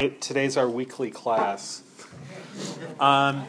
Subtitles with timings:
[0.00, 1.82] Today's our weekly class.
[2.98, 3.44] Um,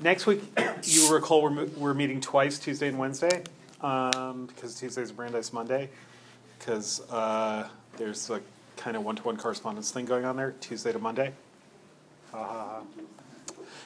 [0.00, 0.42] next week,
[0.82, 3.44] you recall we're, we're meeting twice, Tuesday and Wednesday,
[3.82, 5.90] um, because Tuesday's Brandeis Monday,
[6.58, 7.68] because uh,
[7.98, 8.40] there's a
[8.76, 11.34] kind of one-to-one correspondence thing going on there, Tuesday to Monday.
[12.34, 12.80] Uh,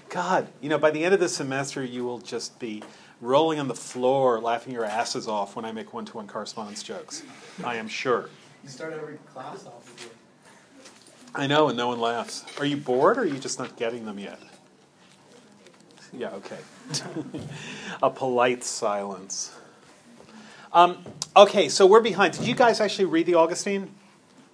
[0.08, 2.82] God, you know, by the end of the semester, you will just be
[3.20, 7.24] rolling on the floor, laughing your asses off when I make one-to-one correspondence jokes.
[7.62, 8.30] I am sure.
[8.62, 10.12] You start every class off with it.
[11.36, 12.44] I know, and no one laughs.
[12.58, 14.40] Are you bored, or are you just not getting them yet?
[16.12, 16.58] Yeah, okay.
[18.02, 19.54] a polite silence.
[20.72, 21.04] Um,
[21.36, 22.34] okay, so we're behind.
[22.34, 23.90] Did you guys actually read the Augustine?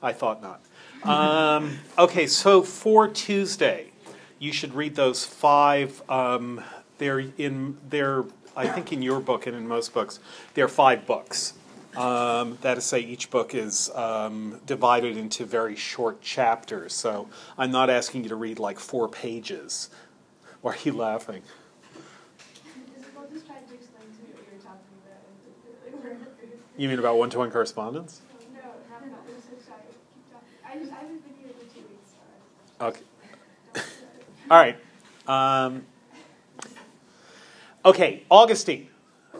[0.03, 0.61] I thought not.
[1.05, 3.93] Um, okay, so for Tuesday,
[4.39, 6.03] you should read those five.
[6.11, 6.63] Um,
[6.99, 7.77] they're in.
[7.89, 8.25] They're
[8.57, 10.21] I think in your book and in most books,
[10.55, 11.55] there are five books.
[11.97, 16.95] Um, that is to say, each book is um, divided into very short chapters.
[16.95, 17.29] So
[17.59, 19.91] I'm not asking you to read like four pages.
[20.63, 21.43] Why are you laughing?
[23.15, 25.93] Well, just try to explain to me what you were talking about.
[25.93, 28.23] and really were- You mean about one-to-one correspondence?
[28.55, 29.45] No, not about this.
[29.51, 29.81] I'm sorry.
[30.15, 30.49] Keep talking.
[30.65, 32.13] I just I haven't been here for two weeks.
[32.81, 33.03] So Okay.
[34.51, 34.77] All right.
[35.29, 35.85] Um,
[37.85, 38.89] okay, Augustine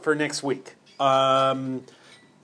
[0.01, 0.75] for next week.
[1.01, 1.83] Um,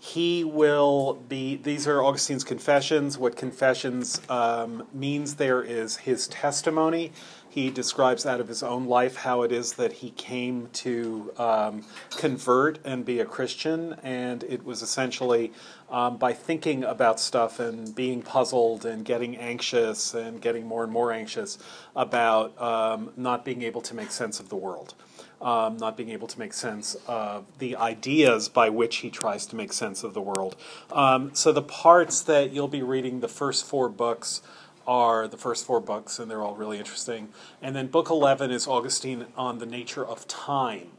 [0.08, 3.18] he will be, these are Augustine's confessions.
[3.18, 7.12] What confessions um, means there is his testimony.
[7.50, 11.84] He describes out of his own life how it is that he came to um,
[12.16, 15.52] convert and be a Christian, and it was essentially
[15.90, 20.92] um, by thinking about stuff and being puzzled and getting anxious and getting more and
[20.92, 21.58] more anxious
[21.94, 24.94] about um, not being able to make sense of the world
[25.40, 29.56] um, not being able to make sense of the ideas by which he tries to
[29.56, 30.56] make sense of the world.
[30.92, 34.42] Um, so the parts that you'll be reading, the first four books,
[34.86, 37.28] are the first four books, and they're all really interesting.
[37.60, 40.92] And then book 11 is Augustine on the nature of time.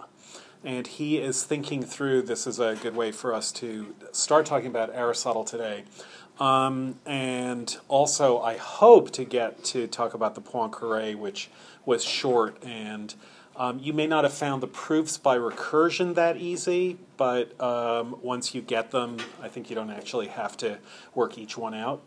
[0.63, 4.67] And he is thinking through this is a good way for us to start talking
[4.67, 5.85] about Aristotle today.
[6.39, 11.49] Um, and also, I hope to get to talk about the Poincaré, which
[11.85, 13.16] was short and
[13.59, 18.56] um, you may not have found the proofs by recursion that easy, but um, once
[18.56, 20.80] you get them, I think you don't actually have to
[21.14, 22.02] work each one out.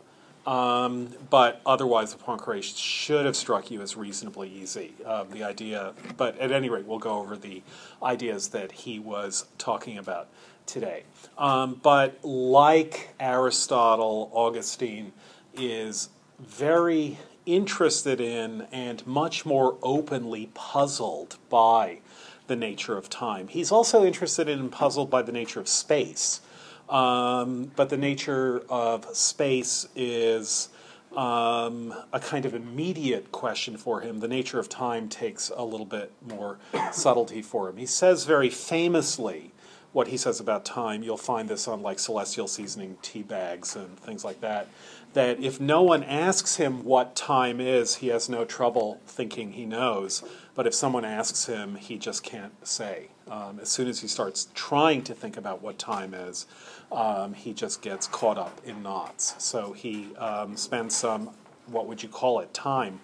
[0.47, 4.93] Um, but otherwise, the Poincaré should have struck you as reasonably easy.
[5.05, 7.61] Um, the idea, but at any rate, we'll go over the
[8.01, 10.27] ideas that he was talking about
[10.65, 11.03] today.
[11.37, 15.13] Um, but like Aristotle, Augustine
[15.53, 16.09] is
[16.39, 21.99] very interested in and much more openly puzzled by
[22.47, 23.47] the nature of time.
[23.47, 26.41] He's also interested in and puzzled by the nature of space.
[26.89, 30.69] Um, but the nature of space is
[31.15, 34.19] um, a kind of immediate question for him.
[34.19, 36.57] The nature of time takes a little bit more
[36.91, 37.77] subtlety for him.
[37.77, 39.51] He says very famously
[39.93, 41.03] what he says about time.
[41.03, 44.67] You'll find this on like celestial seasoning tea bags and things like that.
[45.13, 49.65] That if no one asks him what time is, he has no trouble thinking he
[49.65, 50.23] knows.
[50.55, 53.09] But if someone asks him, he just can't say.
[53.29, 56.45] Um, as soon as he starts trying to think about what time is,
[56.91, 59.35] um, he just gets caught up in knots.
[59.37, 61.29] So he um, spends some,
[61.67, 62.99] what would you call it, time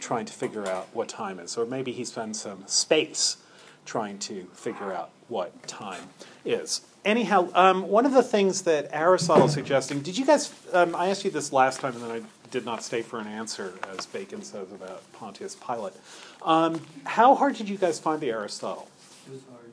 [0.00, 1.56] trying to figure out what time is.
[1.56, 3.38] Or maybe he spends some space
[3.84, 6.10] trying to figure out what time
[6.44, 6.82] is.
[7.08, 11.08] Anyhow, um, one of the things that Aristotle is suggesting, did you guys, um, I
[11.08, 12.20] asked you this last time and then I
[12.50, 15.94] did not stay for an answer, as Bacon says about Pontius Pilate.
[16.42, 18.88] Um, how hard did you guys find the Aristotle?
[19.26, 19.64] It was hard.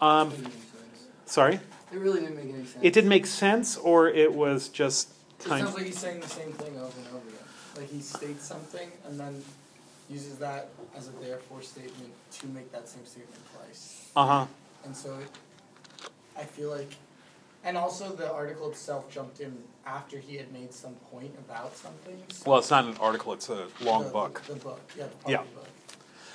[0.00, 1.06] Um, It didn't make sense.
[1.26, 1.60] sorry?
[1.92, 2.78] It really didn't make any sense.
[2.82, 5.76] It didn't make sense, or it was just It kind sounds of.
[5.76, 7.46] like he's saying the same thing over and over again.
[7.76, 9.40] Like he states something and then
[10.10, 14.08] uses that as a therefore statement to make that same statement twice.
[14.16, 14.46] Uh huh.
[14.84, 15.30] And so it,
[16.38, 16.94] I feel like,
[17.64, 22.20] and also the article itself jumped in after he had made some point about something.
[22.28, 24.42] So Well, it's not an article, it's a long the, book.
[24.46, 25.38] The, book, yeah, the Yeah.
[25.38, 25.66] book.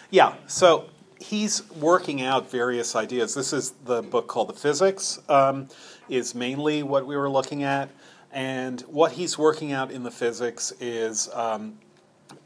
[0.10, 0.90] Yeah, so
[1.20, 3.34] he's working out various ideas.
[3.34, 5.68] This is the book called The Physics, um,
[6.10, 7.90] is mainly what we were looking at.
[8.34, 11.78] And what he's working out in the physics is um,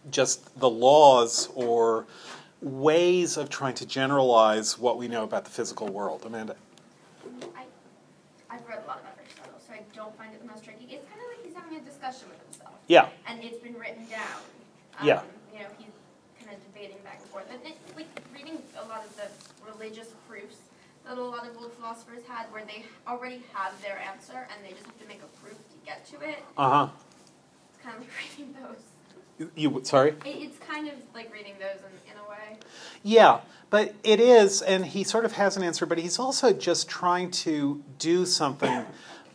[0.09, 2.07] just the laws or
[2.61, 6.23] ways of trying to generalize what we know about the physical world.
[6.25, 6.55] Amanda?
[8.55, 10.87] I've read a lot about Aristotle, so I don't find it the most tricky.
[10.87, 14.07] It's kind of like he's having a discussion with himself, Yeah, and it's been written
[14.07, 14.39] down.
[14.95, 15.21] Um, Yeah.
[15.51, 15.91] You know, he's
[16.39, 17.51] kind of debating back and forth.
[17.51, 19.27] And it, like reading a lot of the
[19.67, 20.57] religious proofs
[21.03, 24.71] that a lot of old philosophers had, where they already have their answer and they
[24.71, 26.39] just have to make a proof to get to it.
[26.57, 26.87] uh huh.
[27.73, 28.83] It's kind of like reading those.
[29.55, 30.15] You sorry?
[30.25, 32.59] It's kind of like reading those in, in a way.
[33.03, 36.87] Yeah, but it is, and he sort of has an answer, but he's also just
[36.87, 38.85] trying to do something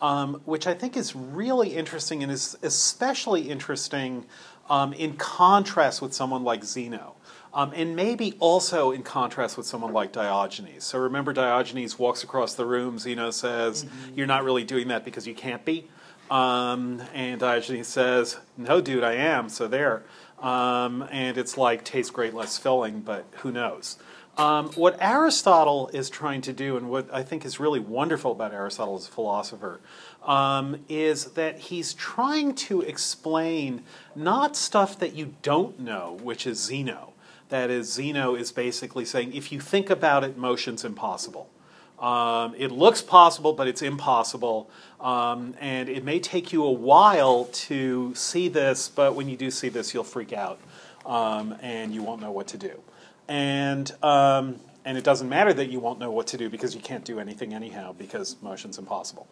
[0.00, 4.24] um, which I think is really interesting and is especially interesting
[4.68, 7.16] um, in contrast with someone like Zeno.
[7.52, 10.84] Um, and maybe also in contrast with someone like Diogenes.
[10.84, 12.96] So remember, Diogenes walks across the room.
[12.98, 15.88] Zeno says, You're not really doing that because you can't be.
[16.30, 19.48] Um, and Diogenes says, No, dude, I am.
[19.48, 20.04] So there.
[20.38, 23.98] Um, and it's like, tastes great, less filling, but who knows?
[24.38, 28.54] Um, what Aristotle is trying to do, and what I think is really wonderful about
[28.54, 29.80] Aristotle as a philosopher,
[30.24, 33.82] um, is that he's trying to explain
[34.14, 37.12] not stuff that you don't know, which is Zeno.
[37.50, 41.50] That is, Zeno is basically saying if you think about it, motion's impossible.
[41.98, 44.70] Um, it looks possible, but it's impossible.
[45.00, 49.50] Um, and it may take you a while to see this, but when you do
[49.50, 50.60] see this, you'll freak out
[51.06, 52.80] um, and you won't know what to do.
[53.28, 56.80] And, um, and it doesn't matter that you won't know what to do because you
[56.80, 59.26] can't do anything anyhow because motion's impossible.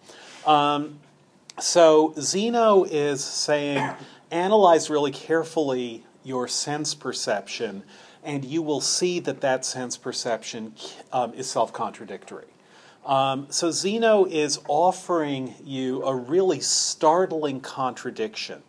[0.46, 1.00] Um,
[1.60, 3.90] so Zeno is saying
[4.30, 7.82] analyze really carefully your sense perception
[8.22, 10.74] and you will see that that sense perception
[11.12, 12.46] um, is self contradictory.
[13.08, 18.62] Um, so Zeno is offering you a really startling contradiction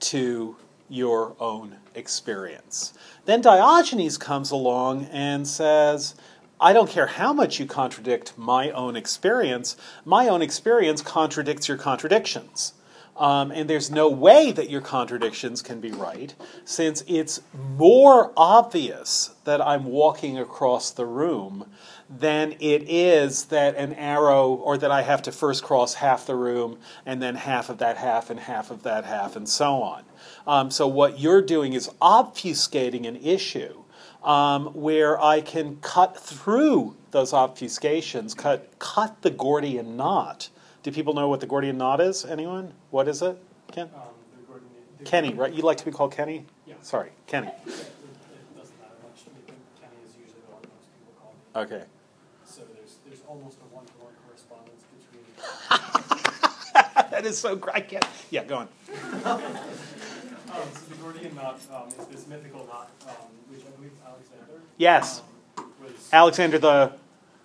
[0.00, 0.56] to
[0.88, 2.94] your own experience.
[3.26, 6.14] Then Diogenes comes along and says,
[6.58, 9.76] I don't care how much you contradict my own experience,
[10.06, 12.72] my own experience contradicts your contradictions.
[13.18, 16.34] Um, and there's no way that your contradictions can be right,
[16.64, 21.66] since it's more obvious that I'm walking across the room
[22.08, 26.36] than it is that an arrow, or that I have to first cross half the
[26.36, 30.04] room and then half of that half and half of that half and so on.
[30.46, 33.82] Um, so, what you're doing is obfuscating an issue
[34.22, 40.50] um, where I can cut through those obfuscations, cut, cut the Gordian knot
[40.86, 42.24] do people know what the Gordian knot is?
[42.24, 42.72] Anyone?
[42.90, 43.36] What is it?
[43.72, 43.90] Ken?
[43.92, 44.02] Um,
[44.36, 45.52] the Gordian- Kenny, right?
[45.52, 46.46] You like to be called Kenny?
[46.64, 46.74] Yeah.
[46.80, 47.48] Sorry, Kenny.
[47.48, 51.12] It, it doesn't matter much to me, but Kenny is usually the one most people
[51.20, 51.74] call me.
[51.74, 51.84] Okay.
[53.26, 55.24] So there's, there's almost a one-to-one correspondence between,
[57.10, 57.76] that is so great.
[57.76, 58.06] I can't.
[58.30, 58.68] Yeah, go on.
[59.24, 59.40] um,
[60.72, 63.14] so the Gordian knot, um, is this mythical knot, um,
[63.50, 64.60] which I believe Alexander.
[64.78, 65.22] Yes.
[65.58, 66.92] um, Was Alexander the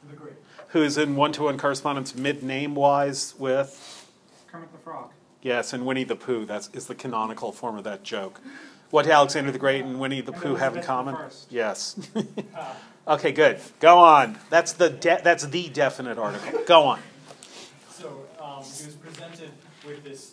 [0.10, 0.34] the Great.
[0.70, 4.08] who's in one-to-one correspondence mid-name wise with
[4.52, 5.12] Kermit the Frog.
[5.42, 6.46] yes, and Winnie the Pooh.
[6.46, 8.40] That's is the canonical form of that joke.
[8.90, 11.16] What do Alexander the Great and Winnie the Pooh have in common?
[11.50, 11.96] Yes.
[12.56, 12.76] Ah,
[13.08, 13.60] okay, good.
[13.80, 14.38] Go on.
[14.50, 16.62] That's the de- that's the definite article.
[16.66, 17.00] Go on.
[17.92, 19.52] so, um, he was presented
[19.86, 20.32] with this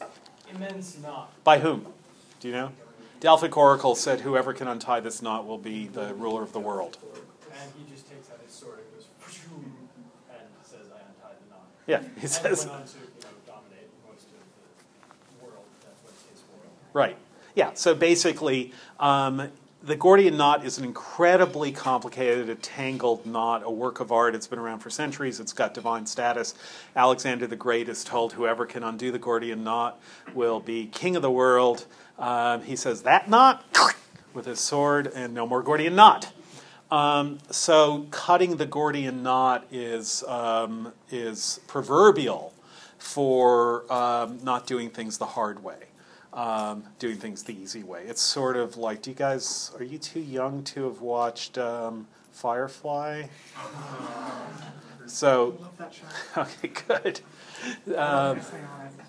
[0.54, 1.32] immense knot.
[1.44, 1.86] By whom?
[2.40, 2.72] Do you know?
[3.20, 6.98] Delphic Oracle said, "Whoever can untie this knot will be the ruler of the world."
[7.60, 9.06] And he just takes out his sword and goes,
[10.30, 11.66] and says, I untied the knot.
[11.86, 12.66] Yeah, he and says.
[12.66, 16.72] went on to, you know, dominate most of the world that was his world.
[16.92, 17.16] Right.
[17.54, 17.72] Yeah.
[17.74, 19.50] So basically, um,
[19.82, 24.34] the Gordian knot is an incredibly complicated, a tangled knot, a work of art.
[24.34, 25.38] It's been around for centuries.
[25.38, 26.54] It's got divine status.
[26.96, 30.00] Alexander the Great is told whoever can undo the Gordian knot
[30.34, 31.86] will be king of the world.
[32.18, 33.64] Um, he says that knot
[34.34, 36.32] with his sword, and no more Gordian knot.
[36.90, 42.52] Um, so cutting the Gordian knot is um, is proverbial
[42.98, 45.84] for um, not doing things the hard way,
[46.32, 48.02] um, doing things the easy way.
[48.06, 52.06] It's sort of like, do you guys are you too young to have watched um,
[52.32, 53.24] Firefly?
[55.06, 56.04] So Love that show.
[56.42, 57.20] okay, good.
[57.96, 58.40] Um,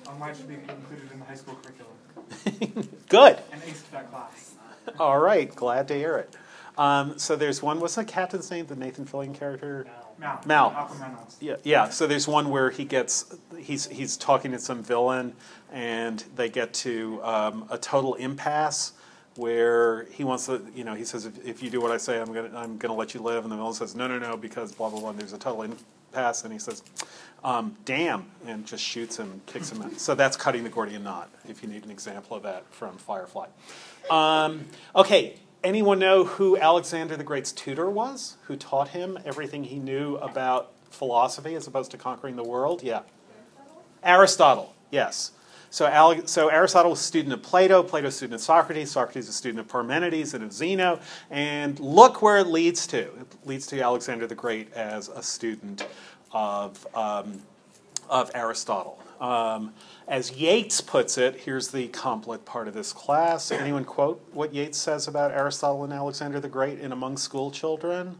[0.08, 3.40] I might should be included in the high school curriculum good.
[3.52, 3.62] and
[3.92, 4.54] that class.
[5.00, 6.36] All right, glad to hear it.
[6.78, 7.80] Um, so there's one.
[7.80, 8.66] What's the captain's name?
[8.68, 9.86] The Nathan Fillion character.
[9.86, 10.42] Now, Mal.
[10.46, 10.72] Mal.
[10.72, 11.38] Malcolm Reynolds.
[11.40, 11.90] Yeah, yeah.
[11.90, 15.34] So there's one where he gets he's he's talking to some villain,
[15.72, 18.94] and they get to um, a total impasse
[19.36, 22.20] where he wants to, you know, he says if, if you do what I say,
[22.20, 24.74] I'm gonna I'm gonna let you live, and the villain says no, no, no, because
[24.74, 25.12] blah blah blah.
[25.12, 26.84] And there's a total impasse, and he says,
[27.44, 30.00] um, "Damn," and just shoots him, kicks him out.
[30.00, 31.30] So that's cutting the Gordian knot.
[31.48, 33.48] If you need an example of that from Firefly.
[34.10, 35.38] Um, okay.
[35.64, 38.38] Anyone know who Alexander the Great's tutor was?
[38.44, 42.82] Who taught him everything he knew about philosophy as opposed to conquering the world?
[42.82, 43.02] Yeah.
[44.02, 45.32] Aristotle, yes.
[45.70, 49.28] So, Ale- so Aristotle was a student of Plato, Plato a student of Socrates, Socrates
[49.28, 51.00] was a student of Parmenides and of Zeno,
[51.30, 53.00] and look where it leads to.
[53.00, 55.86] It leads to Alexander the Great as a student
[56.32, 57.42] of, um,
[58.10, 58.98] of Aristotle.
[59.20, 59.74] Um,
[60.08, 63.52] as Yeats puts it, here's the complet part of this class.
[63.52, 68.18] Anyone quote what Yeats says about Aristotle and Alexander the Great in Among School Children?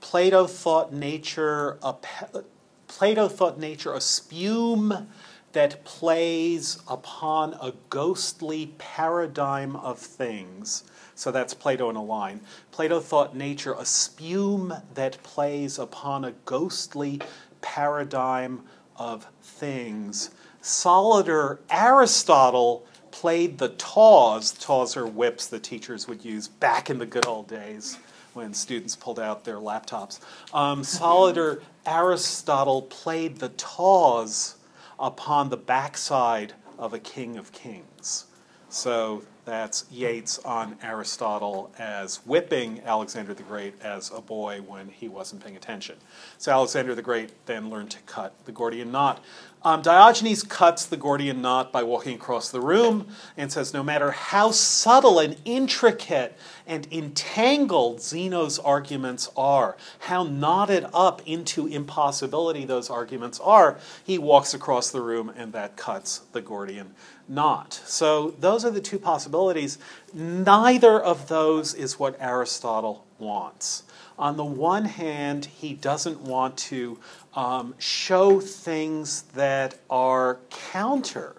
[0.00, 2.42] Plato thought nature a pe-
[2.86, 5.08] Plato thought nature a spume
[5.52, 10.84] that plays upon a ghostly paradigm of things.
[11.14, 12.40] So that's Plato in a line.
[12.70, 17.20] Plato thought nature a spume that plays upon a ghostly
[17.60, 18.62] paradigm
[18.98, 20.30] of things.
[20.60, 24.52] Solider Aristotle played the taws.
[24.52, 27.98] Taws are whips the teachers would use back in the good old days
[28.34, 30.20] when students pulled out their laptops.
[30.52, 34.56] Um, Solider Aristotle played the taws
[34.98, 38.26] upon the backside of a king of kings.
[38.68, 45.08] So that's Yeats on Aristotle as whipping Alexander the Great as a boy when he
[45.08, 45.96] wasn't paying attention.
[46.36, 49.24] So Alexander the Great then learned to cut the Gordian knot.
[49.64, 54.12] Um, Diogenes cuts the Gordian knot by walking across the room and says, No matter
[54.12, 62.88] how subtle and intricate and entangled Zeno's arguments are, how knotted up into impossibility those
[62.88, 66.94] arguments are, he walks across the room and that cuts the Gordian
[67.28, 67.80] knot.
[67.84, 69.78] So those are the two possibilities.
[70.12, 73.82] Neither of those is what Aristotle wants.
[74.18, 76.98] On the one hand, he doesn't want to
[77.34, 81.36] um, show things that are counter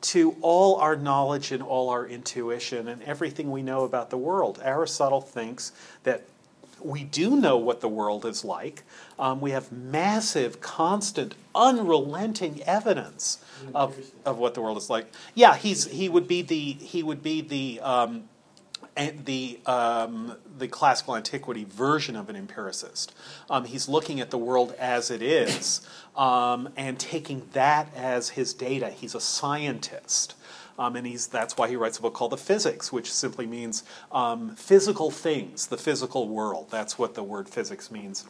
[0.00, 4.60] to all our knowledge and all our intuition and everything we know about the world.
[4.62, 6.24] Aristotle thinks that
[6.84, 8.82] we do know what the world is like.
[9.18, 13.38] Um, we have massive, constant, unrelenting evidence
[13.74, 15.06] of, of what the world is like.
[15.34, 18.24] Yeah, he's he would be the he would be the um,
[18.96, 23.14] and the um, the classical antiquity version of an empiricist.
[23.50, 25.86] Um, he's looking at the world as it is
[26.16, 28.90] um, and taking that as his data.
[28.90, 30.34] He's a scientist.
[30.78, 33.84] Um, and he's, that's why he writes a book called The Physics, which simply means
[34.10, 36.66] um, physical things, the physical world.
[36.70, 38.24] That's what the word physics means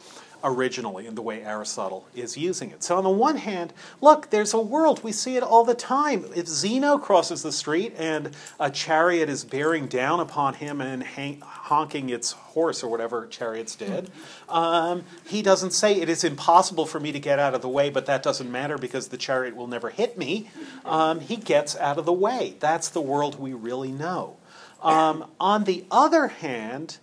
[0.45, 2.83] originally in the way Aristotle is using it.
[2.83, 5.03] So, on the one hand, look, there's a world.
[5.03, 6.25] We see it all the time.
[6.35, 11.41] If Zeno crosses the street and a chariot is bearing down upon him and hang,
[11.41, 14.11] honking its horse or whatever chariots did,
[14.47, 17.89] um, he doesn't say it is impossible for me to get out of the way,
[17.89, 20.49] but that doesn't matter because the chariot will never hit me.
[20.85, 22.55] Um, he gets out of the way.
[22.59, 24.37] That's the world we really know.
[24.83, 26.99] Um, on the other hand,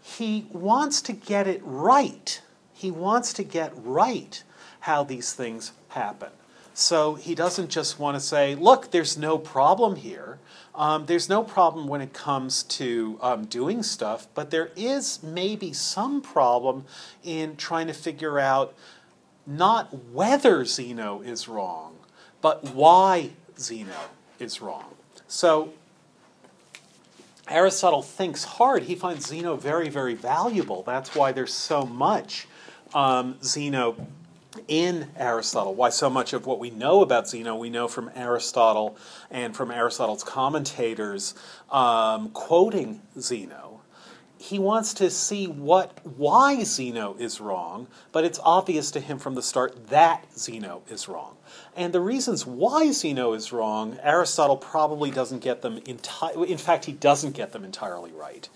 [0.00, 2.40] he wants to get it right.
[2.78, 4.40] He wants to get right
[4.80, 6.28] how these things happen.
[6.74, 10.38] So he doesn't just want to say, look, there's no problem here.
[10.76, 15.72] Um, there's no problem when it comes to um, doing stuff, but there is maybe
[15.72, 16.84] some problem
[17.24, 18.74] in trying to figure out
[19.44, 21.96] not whether Zeno is wrong,
[22.40, 24.94] but why Zeno is wrong.
[25.26, 25.72] So
[27.48, 28.84] Aristotle thinks hard.
[28.84, 30.84] He finds Zeno very, very valuable.
[30.84, 32.46] That's why there's so much
[32.94, 34.06] um, Zeno
[34.66, 35.74] in Aristotle.
[35.74, 38.96] Why so much of what we know about Zeno we know from Aristotle
[39.30, 41.34] and from Aristotle's commentators
[41.70, 43.80] um, quoting Zeno.
[44.40, 49.34] He wants to see what why Zeno is wrong, but it's obvious to him from
[49.34, 51.36] the start that Zeno is wrong.
[51.76, 56.52] And the reasons why Zeno is wrong, Aristotle probably doesn't get them entirely.
[56.52, 58.48] In fact, he doesn't get them entirely right.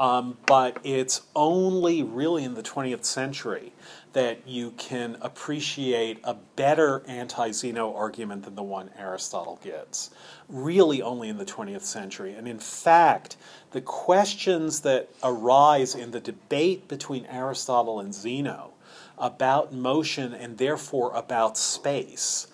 [0.00, 3.74] Um, but it's only really in the 20th century
[4.14, 10.10] that you can appreciate a better anti Zeno argument than the one Aristotle gives.
[10.48, 12.32] Really, only in the 20th century.
[12.32, 13.36] And in fact,
[13.72, 18.70] the questions that arise in the debate between Aristotle and Zeno
[19.18, 22.46] about motion and therefore about space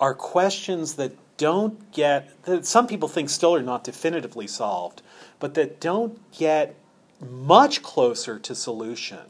[0.00, 5.02] are questions that don't get, that some people think still are not definitively solved,
[5.38, 6.74] but that don't get
[7.20, 9.26] much closer to solution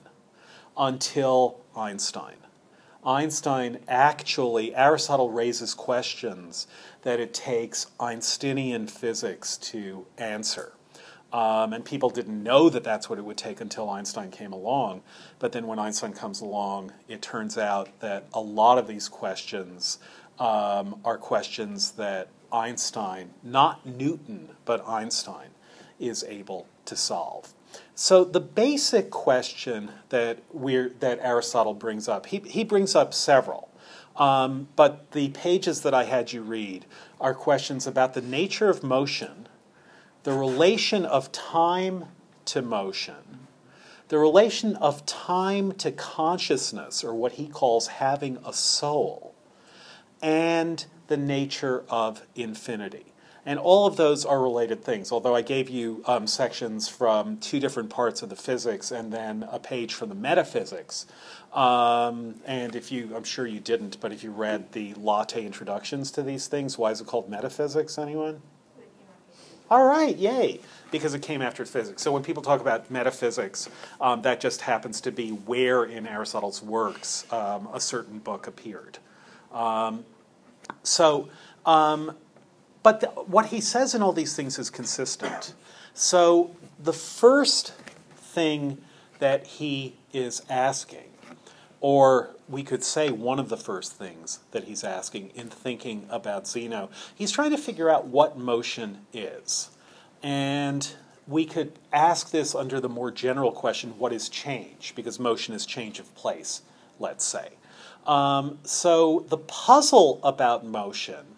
[0.76, 2.37] until Einstein.
[3.05, 6.67] Einstein actually, Aristotle raises questions
[7.03, 10.73] that it takes Einsteinian physics to answer.
[11.33, 15.03] Um, and people didn't know that that's what it would take until Einstein came along.
[15.38, 19.99] But then when Einstein comes along, it turns out that a lot of these questions
[20.38, 25.49] um, are questions that Einstein, not Newton, but Einstein,
[25.99, 27.53] is able to solve.
[27.95, 33.71] So the basic question that we that Aristotle brings up, he, he brings up several,
[34.17, 36.87] um, but the pages that I had you read
[37.21, 39.49] are questions about the nature of motion,
[40.25, 42.07] the relation of time
[42.47, 43.47] to motion,
[44.09, 49.37] the relation of time to consciousness, or what he calls having a soul,
[50.21, 53.13] and the nature of infinity.
[53.47, 57.61] And all of those are related things, although I gave you um, sections from two
[57.61, 61.05] different parts of the physics and then a page from the metaphysics.
[61.53, 66.11] Um, and if you, I'm sure you didn't, but if you read the latte introductions
[66.13, 68.41] to these things, why is it called metaphysics, anyone?
[69.71, 70.61] All right, yay,
[70.91, 72.03] because it came after physics.
[72.03, 73.69] So when people talk about metaphysics,
[74.01, 78.99] um, that just happens to be where in Aristotle's works um, a certain book appeared.
[79.53, 80.05] Um,
[80.83, 81.29] so,
[81.65, 82.15] um,
[82.85, 85.55] but the, what he says in all these things is consistent.
[85.95, 87.73] So the first
[88.14, 88.79] thing
[89.21, 91.11] that he is asking,
[91.81, 96.47] or we could say one of the first things that he's asking in thinking about
[96.47, 99.71] Zeno, he's trying to figure out what motion is.
[100.23, 100.87] And
[101.26, 104.93] we could ask this under the more general question what is change?
[104.95, 106.61] Because motion is change of place,
[107.00, 107.53] let's say.
[108.07, 111.34] Um, so the puzzle about motion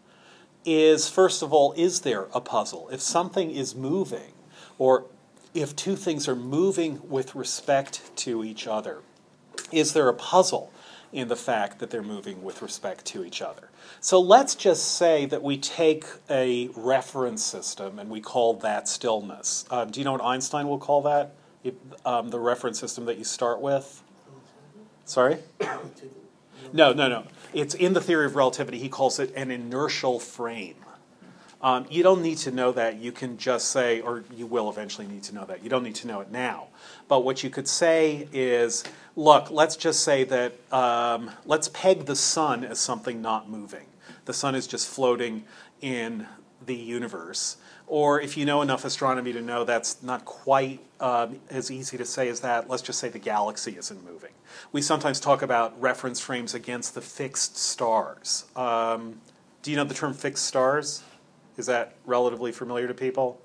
[0.67, 2.89] is first of all, is there a puzzle?
[2.91, 4.33] If something is moving,
[4.79, 5.07] or
[5.55, 8.99] if two things are moving with respect to each other,
[9.73, 10.73] is there a puzzle
[11.13, 13.71] in the fact that they're moving with respect to each other?
[14.01, 19.65] So let's just say that we take a reference system and we call that stillness.
[19.71, 21.35] Um, do you know what Einstein will call that?
[21.65, 24.03] It, um, the reference system that you start with?
[25.05, 25.39] Sorry?
[26.73, 27.25] No, no, no.
[27.57, 28.77] It's in the theory of relativity.
[28.79, 30.77] He calls it an inertial frame.
[31.63, 32.99] Um, you don't need to know that.
[32.99, 35.65] You can just say, or you will eventually need to know that.
[35.65, 36.67] You don't need to know it now.
[37.09, 38.85] But what you could say is,
[39.17, 43.87] look, let's just say that, um, let's peg the sun as something not moving.
[44.27, 45.45] The sun is just floating
[45.81, 46.27] in
[46.65, 47.57] the universe.
[47.87, 52.05] Or if you know enough astronomy to know that's not quite um, as easy to
[52.05, 54.33] say as that, let's just say the galaxy isn't moving.
[54.73, 58.45] We sometimes talk about reference frames against the fixed stars.
[58.57, 59.21] Um,
[59.63, 61.03] do you know the term fixed stars?
[61.57, 63.41] Is that relatively familiar to people?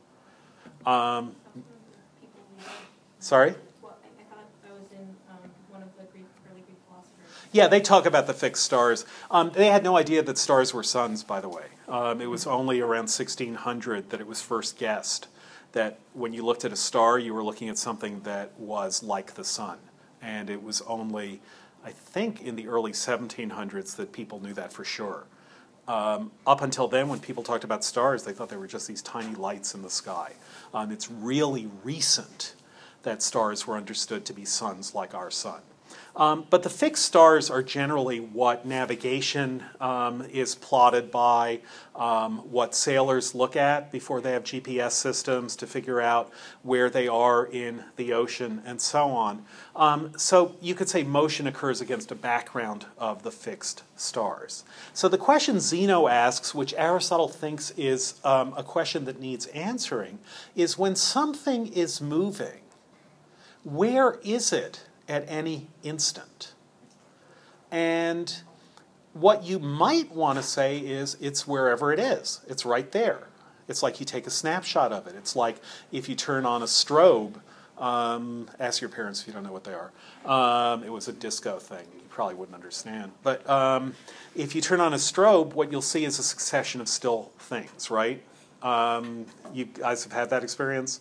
[0.85, 1.35] Um,
[3.19, 3.53] sorry?
[3.81, 7.47] Well, I, I thought I was in um, one of the Greek, early Greek philosophers.
[7.51, 9.05] Yeah, they talk about the fixed stars.
[9.29, 11.65] Um, they had no idea that stars were suns, by the way.
[11.91, 15.27] Um, it was only around 1600 that it was first guessed
[15.73, 19.33] that when you looked at a star, you were looking at something that was like
[19.33, 19.77] the sun.
[20.21, 21.41] And it was only,
[21.83, 25.25] I think, in the early 1700s that people knew that for sure.
[25.87, 29.01] Um, up until then, when people talked about stars, they thought they were just these
[29.01, 30.33] tiny lights in the sky.
[30.73, 32.55] Um, it's really recent
[33.03, 35.59] that stars were understood to be suns like our sun.
[36.15, 41.61] Um, but the fixed stars are generally what navigation um, is plotted by,
[41.95, 46.29] um, what sailors look at before they have GPS systems to figure out
[46.63, 49.45] where they are in the ocean and so on.
[49.75, 54.65] Um, so you could say motion occurs against a background of the fixed stars.
[54.93, 60.19] So the question Zeno asks, which Aristotle thinks is um, a question that needs answering,
[60.55, 62.61] is when something is moving,
[63.63, 66.53] where is it at any instant?
[67.69, 68.33] And
[69.13, 73.27] what you might want to say is it's wherever it is, it's right there.
[73.67, 75.15] It's like you take a snapshot of it.
[75.15, 75.57] It's like
[75.91, 77.35] if you turn on a strobe.
[77.77, 79.91] Um, ask your parents if you don't know what they are.
[80.25, 81.85] Um, it was a disco thing.
[81.95, 83.11] You probably wouldn't understand.
[83.23, 83.95] But um,
[84.35, 87.89] if you turn on a strobe, what you'll see is a succession of still things,
[87.89, 88.21] right?
[88.61, 90.99] Um, you guys have had that experience?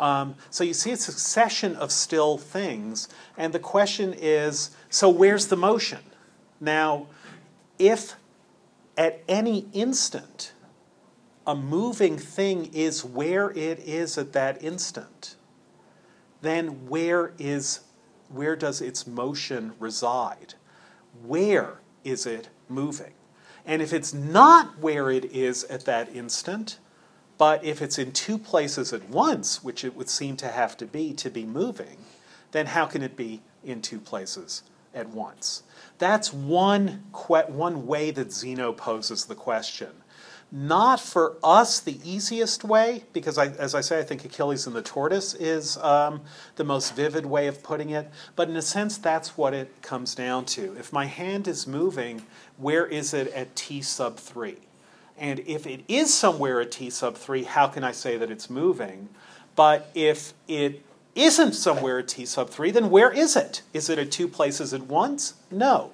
[0.00, 5.48] Um, so you see a succession of still things, and the question is so where's
[5.48, 6.00] the motion?
[6.58, 7.06] Now,
[7.78, 8.14] if
[8.96, 10.52] at any instant
[11.46, 15.36] a moving thing is where it is at that instant,
[16.40, 17.80] then where is
[18.28, 20.54] where does its motion reside?
[21.24, 23.12] Where is it moving?
[23.66, 26.78] And if it's not where it is at that instant,
[27.40, 30.84] but if it's in two places at once, which it would seem to have to
[30.84, 31.96] be to be moving,
[32.52, 35.62] then how can it be in two places at once?
[35.96, 39.88] That's one, que- one way that Zeno poses the question.
[40.52, 44.76] Not for us the easiest way, because I, as I say, I think Achilles and
[44.76, 46.20] the tortoise is um,
[46.56, 48.10] the most vivid way of putting it.
[48.36, 50.76] But in a sense, that's what it comes down to.
[50.78, 52.26] If my hand is moving,
[52.58, 54.58] where is it at t sub 3?
[55.20, 58.48] And if it is somewhere at t sub 3, how can I say that it's
[58.48, 59.10] moving?
[59.54, 60.82] But if it
[61.14, 63.60] isn't somewhere at t sub 3, then where is it?
[63.74, 65.34] Is it at two places at once?
[65.50, 65.92] No.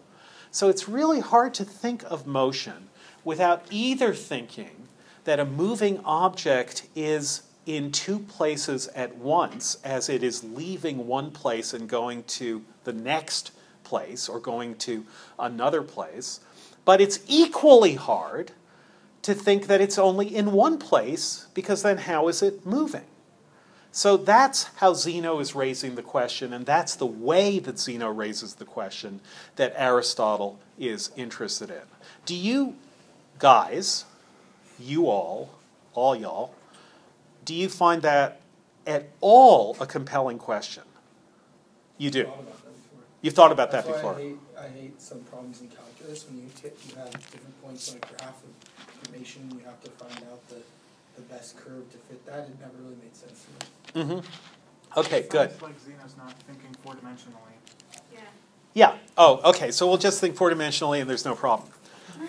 [0.52, 2.88] So it's really hard to think of motion
[3.24, 4.86] without either thinking
[5.24, 11.32] that a moving object is in two places at once as it is leaving one
[11.32, 13.50] place and going to the next
[13.82, 15.04] place or going to
[15.38, 16.40] another place,
[16.84, 18.52] But it's equally hard
[19.26, 23.02] to think that it's only in one place because then how is it moving?
[23.90, 28.54] So that's how Zeno is raising the question, and that's the way that Zeno raises
[28.54, 29.18] the question
[29.56, 31.82] that Aristotle is interested in.
[32.24, 32.76] Do you
[33.40, 34.04] guys,
[34.78, 35.50] you all,
[35.92, 36.54] all y'all,
[37.44, 38.40] do you find that
[38.86, 40.84] at all a compelling question?
[41.98, 42.26] You do.
[42.26, 43.00] Thought about that before.
[43.22, 44.14] You've thought about that before.
[44.14, 47.90] I hate, I hate some problems in calculus when you tip, you have different points
[47.90, 50.56] on a graph of information, you have to find out the,
[51.16, 53.44] the best curve to fit that, it never really made sense
[53.92, 54.04] to me.
[54.14, 54.20] hmm
[54.96, 55.50] Okay, good.
[55.50, 57.54] Sounds like Zeno's not thinking four-dimensionally.
[58.14, 58.20] Yeah.
[58.74, 58.94] Yeah.
[59.18, 59.70] Oh, okay.
[59.70, 61.68] So we'll just think four dimensionally and there's no problem.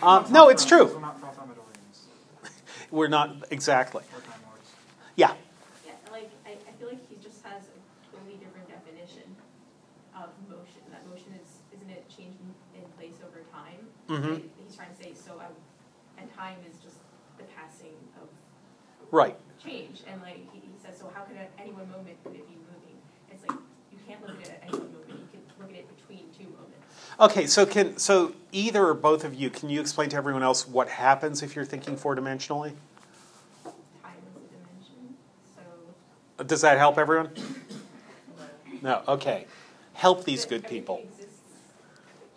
[0.01, 0.99] Um, no, it's We're true.
[0.99, 2.51] not Tralfamadorians
[2.91, 4.03] We're not exactly.
[4.13, 4.69] or Time Lords.
[5.15, 5.32] Yeah.
[5.86, 7.77] Yeah, like, I, I feel like he just has a
[8.12, 9.23] totally different definition
[10.15, 10.82] of motion.
[10.91, 13.80] That motion is, isn't it changing in place over time?
[14.10, 14.32] Mhm.
[14.34, 14.43] Right?
[14.67, 15.47] He's trying to say, so I,
[16.19, 16.97] and time is just
[17.38, 18.27] the passing of
[19.17, 19.36] Right.
[19.65, 20.01] change.
[20.08, 22.53] And like, he, he says, so how could at any one moment could it be
[22.56, 22.97] moving?
[23.32, 23.58] It's like,
[23.91, 26.25] you can't look at it at any one moment, you can look at it between
[26.38, 26.86] two moments.
[27.19, 27.47] Okay.
[27.47, 30.88] So can so either or both of you can you explain to everyone else what
[30.88, 32.73] happens if you're thinking four dimensionally?
[34.03, 35.15] Time is a dimension,
[36.38, 36.43] so.
[36.43, 37.32] Does that help everyone?
[38.84, 39.01] No.
[39.08, 39.47] Okay.
[39.93, 41.01] Help these But good people.
[41.03, 41.41] exists.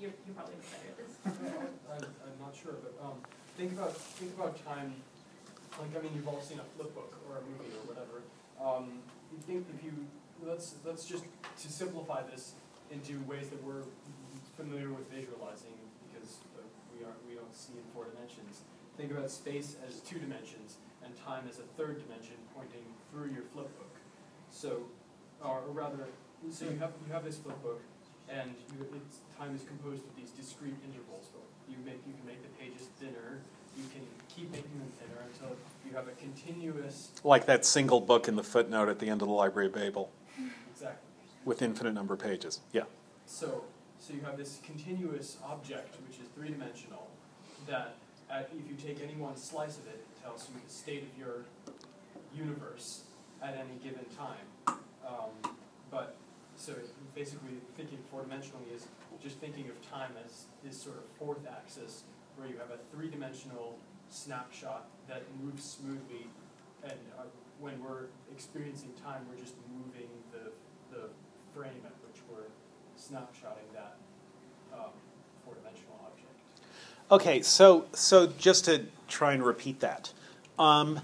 [0.01, 1.53] You're, you're probably better at this.
[1.93, 3.19] I'm, I'm not sure, but, um,
[3.59, 4.95] think about, think about time,
[5.79, 8.25] like, I mean, you've all seen a flip book or a movie or whatever.
[8.61, 9.01] Um,
[9.33, 9.93] you think if you,
[10.43, 11.25] let's, let's just,
[11.63, 12.55] to simplify this
[12.91, 13.87] into ways that we're
[14.57, 15.79] familiar with visualizing,
[16.11, 18.67] because uh, we aren't, we don't see in four dimensions.
[18.97, 23.47] Think about space as two dimensions and time as a third dimension pointing through your
[23.55, 23.95] flip book.
[24.51, 24.91] So,
[25.41, 26.09] or rather,
[26.51, 27.81] so you have, you have this flip book,
[28.29, 28.85] and you,
[29.39, 31.33] time is composed of these discrete intervals.
[31.71, 33.41] You make, you can make the pages thinner,
[33.77, 34.03] you can
[34.35, 35.57] keep making them thinner until
[35.89, 39.29] you have a continuous, Like that single book in the footnote at the end of
[39.29, 40.11] the Library of Babel
[40.73, 41.09] exactly.
[41.45, 42.61] with infinite number of pages.
[42.73, 42.83] Yeah.
[43.27, 43.65] So,
[43.99, 47.09] so you have this continuous object, which is three-dimensional,
[47.69, 47.95] that
[48.31, 51.19] at, if you take any one slice of it, it tells you the state of
[51.19, 51.45] your
[52.35, 53.03] universe
[53.43, 54.79] at any given time.
[55.07, 55.55] Um,
[55.91, 56.17] but,
[56.57, 56.75] so
[57.15, 58.87] basically, thinking four-dimensionally is
[59.23, 62.05] just thinking of time as this sort of fourth axis,
[62.40, 63.76] where you have a three-dimensional
[64.09, 66.26] snapshot that moves smoothly,
[66.83, 67.24] and uh,
[67.61, 70.50] when we're experiencing time, we're just moving the,
[70.96, 71.09] the
[71.55, 72.48] frame at which we're
[72.98, 73.96] snapshotting that
[74.72, 74.88] um,
[75.44, 76.33] four-dimensional object.
[77.11, 80.12] Okay, so so just to try and repeat that,
[80.59, 81.00] um,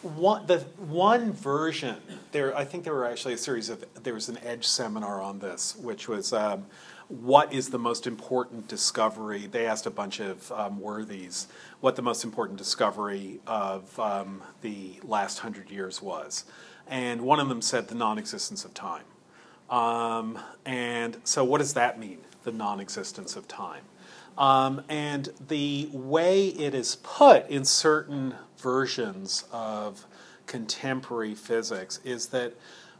[0.00, 1.96] one the one version
[2.32, 5.40] there, I think there were actually a series of there was an Edge seminar on
[5.40, 6.64] this, which was um,
[7.08, 9.46] what is the most important discovery?
[9.46, 11.48] They asked a bunch of um, worthies
[11.80, 16.44] what the most important discovery of um, the last hundred years was,
[16.86, 19.04] and one of them said the non-existence of time.
[19.70, 22.18] Um, and so, what does that mean?
[22.44, 23.84] The non-existence of time.
[24.36, 30.06] Um, and the way it is put in certain versions of
[30.46, 32.54] contemporary physics is that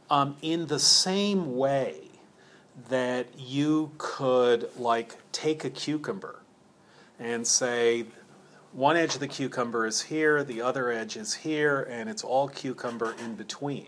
[0.09, 2.08] um, in the same way
[2.89, 6.39] that you could like take a cucumber
[7.19, 8.05] and say
[8.71, 12.47] one edge of the cucumber is here, the other edge is here, and it's all
[12.47, 13.87] cucumber in between.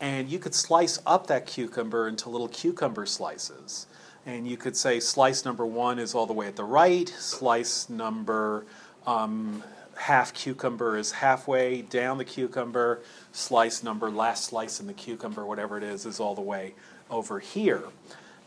[0.00, 3.86] And you could slice up that cucumber into little cucumber slices.
[4.24, 7.88] And you could say slice number one is all the way at the right, slice
[7.88, 8.66] number
[9.06, 9.62] um,
[9.96, 13.02] half cucumber is halfway down the cucumber,
[13.32, 16.74] slice number, last slice in the cucumber, whatever it is, is all the way
[17.10, 17.84] over here.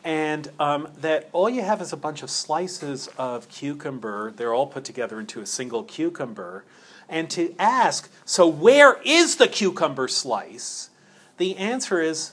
[0.03, 4.31] And um, that all you have is a bunch of slices of cucumber.
[4.31, 6.63] They're all put together into a single cucumber.
[7.09, 10.89] And to ask, so where is the cucumber slice?
[11.37, 12.31] The answer is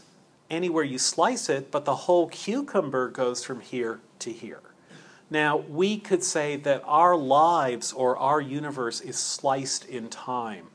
[0.50, 4.60] anywhere you slice it, but the whole cucumber goes from here to here.
[5.28, 10.66] Now, we could say that our lives or our universe is sliced in time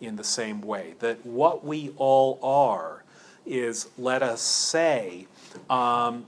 [0.00, 0.94] in the same way.
[1.00, 2.97] That what we all are
[3.48, 5.26] is, let us say,
[5.68, 6.26] um,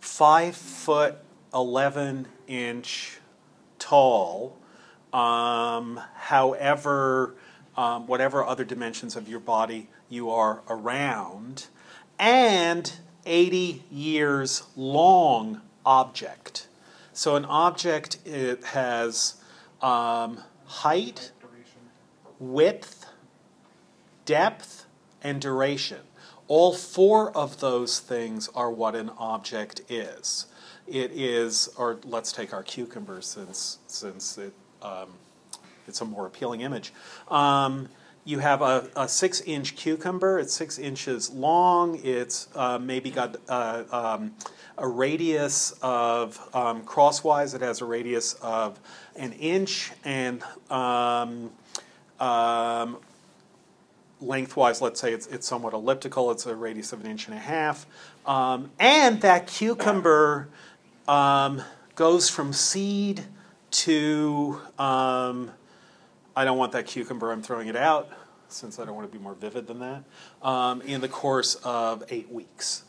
[0.00, 1.16] five foot,
[1.52, 3.18] 11 inch
[3.78, 4.56] tall,
[5.12, 7.34] um, however,
[7.76, 11.66] um, whatever other dimensions of your body you are around,
[12.18, 12.92] and
[13.26, 16.68] 80 years long object.
[17.12, 19.34] So an object it has
[19.80, 21.32] um, height,
[22.38, 23.06] width,
[24.24, 24.86] depth,
[25.22, 26.00] and duration.
[26.48, 30.46] All four of those things are what an object is.
[30.86, 34.52] it is, or let's take our cucumber since since it
[34.82, 35.08] um,
[35.86, 36.92] it's a more appealing image.
[37.28, 37.88] Um,
[38.24, 40.38] you have a, a six inch cucumber.
[40.38, 41.98] It's six inches long.
[42.04, 44.34] It's uh, maybe got uh, um,
[44.78, 47.54] a radius of um, crosswise.
[47.54, 48.78] It has a radius of
[49.16, 51.50] an inch, and um,
[52.20, 52.98] um,
[54.22, 56.30] lengthwise, let's say it's, it's somewhat elliptical.
[56.30, 57.86] It's a radius of an inch and a half,
[58.26, 60.48] um, and that cucumber
[61.08, 61.62] um,
[61.94, 63.24] goes from seed
[63.70, 65.50] to um,
[66.34, 68.08] I don't want that cucumber, I'm throwing it out,
[68.48, 70.04] since I don't want to be more vivid than that,
[70.42, 72.84] um, in the course of eight weeks.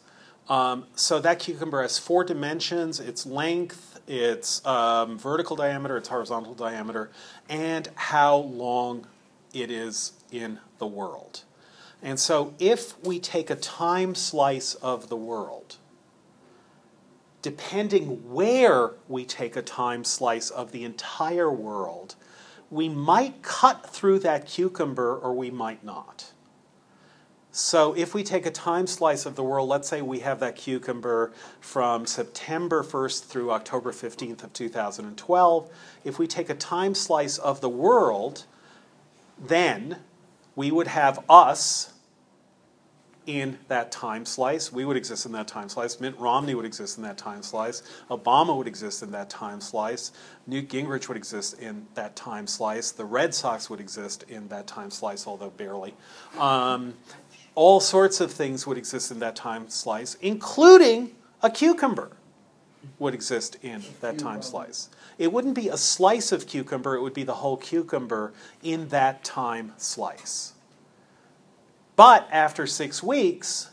[0.50, 6.54] Um, so that cucumber has four dimensions its length, its um, vertical diameter, its horizontal
[6.54, 7.10] diameter,
[7.50, 9.08] and how long
[9.54, 11.44] it is in the world.
[12.02, 15.78] And so if we take a time slice of the world,
[17.42, 22.16] depending where we take a time slice of the entire world,
[22.70, 26.34] we might cut through that cucumber or we might not.
[27.54, 30.58] So if we take a time slice of the world, let's say we have that
[30.58, 35.70] cucumber from September 1st through October 15th of 2012,
[36.04, 38.44] if we take a time slice of the world,
[39.40, 40.00] then
[40.56, 41.94] we would have us
[43.26, 44.72] in that time slice.
[44.72, 46.00] We would exist in that time slice.
[46.00, 47.84] Mitt Romney would exist in that time slice.
[48.10, 50.12] Obama would exist in that time slice.
[50.46, 52.92] Newt Gingrich would exist in that time slice.
[52.92, 55.94] The Red Sox would exist in that time slice, although barely.
[56.38, 56.96] Um,
[57.56, 61.12] all sorts of things would exist in that time slice, including
[61.42, 62.12] a cucumber
[63.00, 64.90] would exist in that time slice.
[65.18, 69.24] It wouldn't be a slice of cucumber, it would be the whole cucumber in that
[69.24, 70.54] time slice.
[71.96, 73.70] But after six weeks,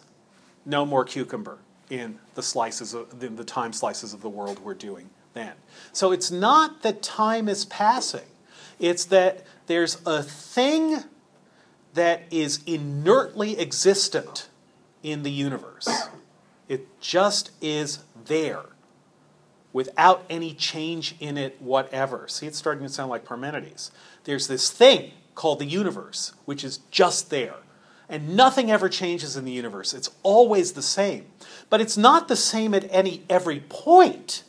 [0.66, 4.74] no more cucumber in the slices of, in the time slices of the world we're
[4.74, 5.52] doing then.
[5.92, 8.26] So it's not that time is passing.
[8.78, 11.04] It's that there's a thing
[11.94, 14.48] that is inertly existent
[15.02, 15.88] in the universe.
[16.68, 18.64] It just is there
[19.72, 22.26] without any change in it whatever.
[22.28, 23.90] See, it's starting to sound like Parmenides.
[24.24, 27.54] There's this thing called the universe, which is just there.
[28.08, 29.94] And nothing ever changes in the universe.
[29.94, 31.26] It's always the same.
[31.68, 34.42] But it's not the same at any every point.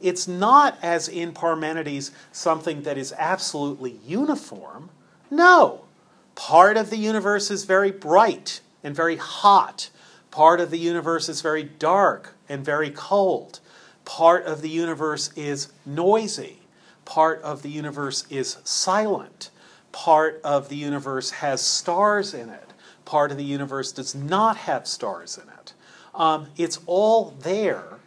[0.00, 4.90] It's not as in Parmenides something that is absolutely uniform.
[5.30, 5.86] No.
[6.34, 9.88] Part of the universe is very bright and very hot.
[10.30, 13.60] Part of the universe is very dark and very cold.
[14.04, 16.58] Part of the universe is noisy.
[17.04, 19.50] Part of the universe is silent.
[19.92, 22.72] Part of the universe has stars in it.
[23.04, 25.72] Part of the universe does not have stars in it.
[26.14, 27.98] Um, it's all there.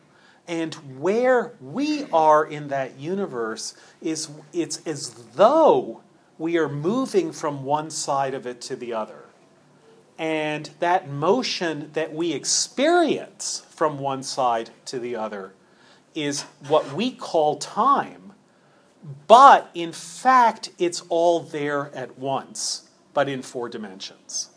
[0.48, 6.02] And where we are in that universe is it's as though
[6.38, 9.26] we are moving from one side of it to the other.
[10.18, 15.54] And that motion that we experience from one side to the other
[16.18, 18.34] is what we call time.
[19.28, 24.50] But in fact, it's all there at once, but in four dimensions.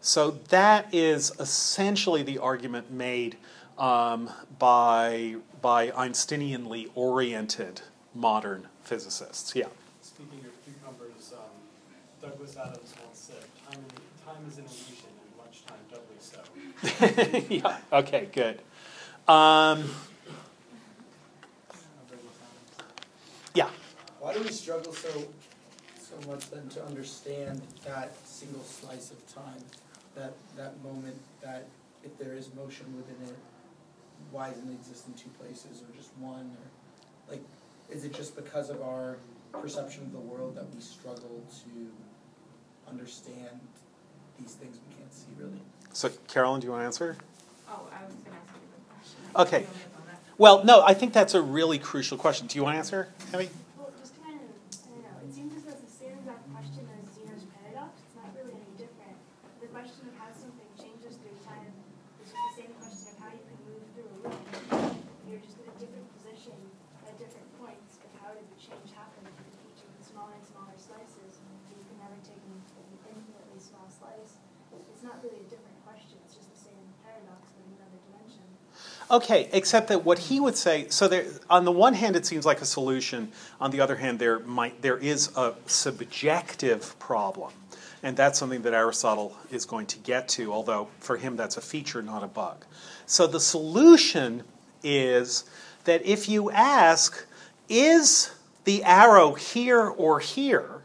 [0.00, 3.36] So that is essentially the argument made
[3.78, 7.80] um, by, by Einsteinianly oriented
[8.14, 9.56] modern physicists.
[9.56, 9.66] Yeah.
[10.02, 11.40] Speaking of cucumbers, um,
[12.20, 13.84] Douglas Adams once said, time,
[14.24, 16.40] time is an illusion and lunchtime doubly so.
[17.48, 17.78] yeah.
[17.92, 18.60] Okay, good.
[19.28, 19.90] Um,
[23.54, 23.68] yeah.
[24.28, 25.08] Why do we struggle so,
[25.98, 29.64] so much then to understand that single slice of time?
[30.16, 31.66] That, that moment, that
[32.04, 33.36] if there is motion within it,
[34.30, 36.44] why doesn't it exist in two places or just one?
[36.44, 37.40] Or like,
[37.88, 39.16] is it just because of our
[39.50, 43.58] perception of the world that we struggle to understand
[44.38, 45.62] these things we can't see really?
[45.94, 47.16] So, Carolyn, do you want to answer?
[47.66, 49.20] Oh, I was gonna ask you a question.
[49.36, 49.60] Okay.
[49.60, 50.20] You don't get on that.
[50.36, 52.46] Well, no, I think that's a really crucial question.
[52.46, 53.48] Do you want to answer, Abby?
[53.78, 56.14] Well, just to kind of, I don't know, it seems as though it's the same
[56.20, 57.96] exact question as Zeno's paradox.
[58.04, 59.16] It's not really any different.
[59.64, 61.72] The question of how something changes through time
[62.20, 64.38] is just the same question of how you can move through a room.
[65.26, 66.58] You're just in a different position
[67.06, 69.34] at different points, but how did the change happen in
[69.72, 71.42] each of the smaller and smaller slices?
[71.70, 72.58] You can never take an
[73.08, 74.38] infinitely small slice.
[74.74, 76.18] It's not really a different question.
[76.26, 78.46] It's just the same paradox, but in another dimension.
[79.10, 80.86] Okay, except that what he would say.
[80.90, 83.32] So there, on the one hand, it seems like a solution.
[83.58, 87.52] On the other hand, there might there is a subjective problem,
[88.02, 90.52] and that's something that Aristotle is going to get to.
[90.52, 92.66] Although for him, that's a feature, not a bug.
[93.06, 94.42] So the solution
[94.82, 95.44] is
[95.84, 97.26] that if you ask,
[97.68, 98.30] is
[98.64, 100.82] the arrow here or here?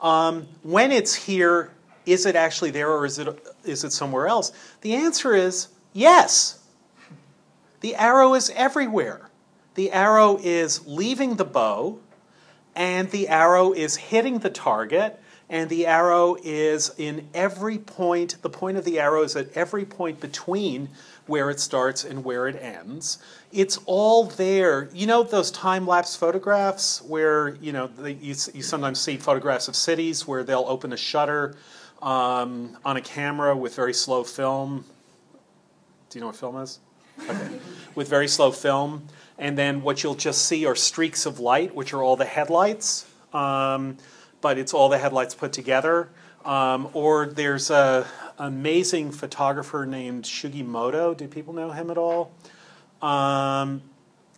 [0.00, 1.70] Um, when it's here,
[2.04, 3.28] is it actually there or is it,
[3.64, 4.52] is it somewhere else?
[4.82, 6.55] The answer is yes.
[7.80, 9.30] The arrow is everywhere.
[9.74, 11.98] The arrow is leaving the bow,
[12.74, 18.50] and the arrow is hitting the target, and the arrow is in every point, the
[18.50, 20.88] point of the arrow is at every point between
[21.26, 23.18] where it starts and where it ends.
[23.52, 24.88] It's all there.
[24.92, 29.68] You know those time lapse photographs where you know the, you, you sometimes see photographs
[29.68, 31.54] of cities where they'll open a shutter
[32.02, 34.84] um, on a camera with very slow film.
[36.10, 36.80] Do you know what film is?
[37.20, 37.58] Okay.
[37.94, 41.92] with very slow film, and then what you'll just see are streaks of light, which
[41.92, 43.06] are all the headlights.
[43.32, 43.98] Um,
[44.40, 46.10] but it's all the headlights put together.
[46.44, 48.06] Um, or there's a
[48.38, 51.16] amazing photographer named Sugimoto.
[51.16, 52.32] Do people know him at all?
[53.02, 53.82] Um,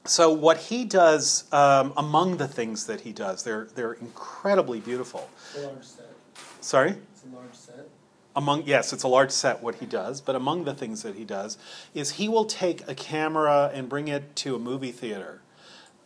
[0.04, 5.28] so what he does, um, among the things that he does, they're they're incredibly beautiful.
[5.54, 6.06] It's a large set.
[6.60, 6.90] Sorry.
[6.90, 7.88] It's a large set.
[8.38, 11.24] Among yes, it's a large set what he does, but among the things that he
[11.24, 11.58] does
[11.92, 15.42] is he will take a camera and bring it to a movie theater,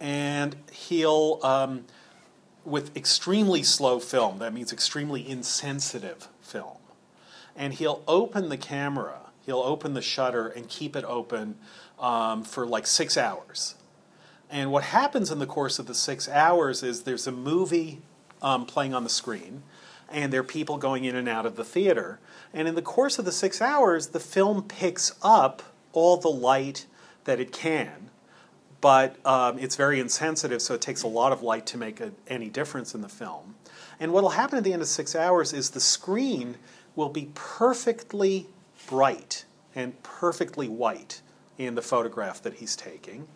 [0.01, 1.85] and he'll um,
[2.65, 4.39] with extremely slow film.
[4.39, 6.79] That means extremely insensitive film,
[7.55, 9.19] and he'll open the camera.
[9.45, 11.57] He'll open the shutter and keep it open
[12.01, 13.75] um, for like six hours.
[14.49, 18.01] And what happens in the course of the six hours is there's a movie
[18.41, 19.65] um, playing on the screen,
[20.13, 22.21] and there are people going in and out of the theater.
[22.53, 26.87] And in the course of the six hours, the film picks up all the light
[27.25, 28.11] that it can,
[28.81, 32.13] but um, it's very insensitive, so it takes a lot of light to make a,
[32.27, 33.55] any difference in the film.
[34.01, 36.57] And what will happen at the end of six hours is the screen
[36.97, 38.49] will be perfectly
[38.89, 39.45] bright
[39.75, 41.23] and perfectly white
[41.59, 43.29] in the photograph that he's taking.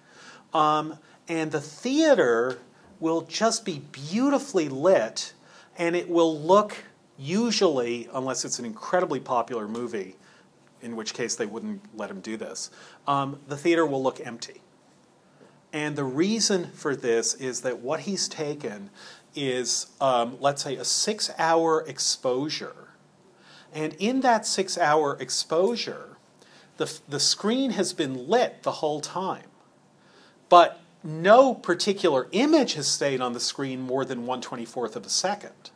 [0.53, 2.59] Um, and the theater
[2.99, 5.33] will just be beautifully lit,
[5.79, 6.77] and it will look
[7.19, 10.17] usually, unless it's an incredibly popular movie,
[10.83, 12.71] in which case they wouldn't let him do this,
[13.07, 14.61] um, the theater will look empty.
[15.73, 18.91] And the reason for this is that what he's taken
[19.35, 22.89] is, um, let's say, a six hour exposure.
[23.75, 26.17] And in that six hour exposure,
[26.79, 29.49] the, the screen has been lit the whole time.
[30.49, 35.71] But no particular image has stayed on the screen more than 124th of a second.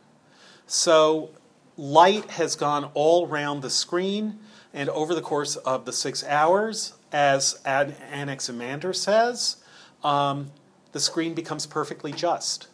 [0.67, 1.29] So
[1.77, 4.39] light has gone all around the screen,
[4.73, 9.57] and over the course of the six hours, as Ad- Anaximander says,
[10.03, 10.51] um,
[10.91, 12.67] the screen becomes perfectly just.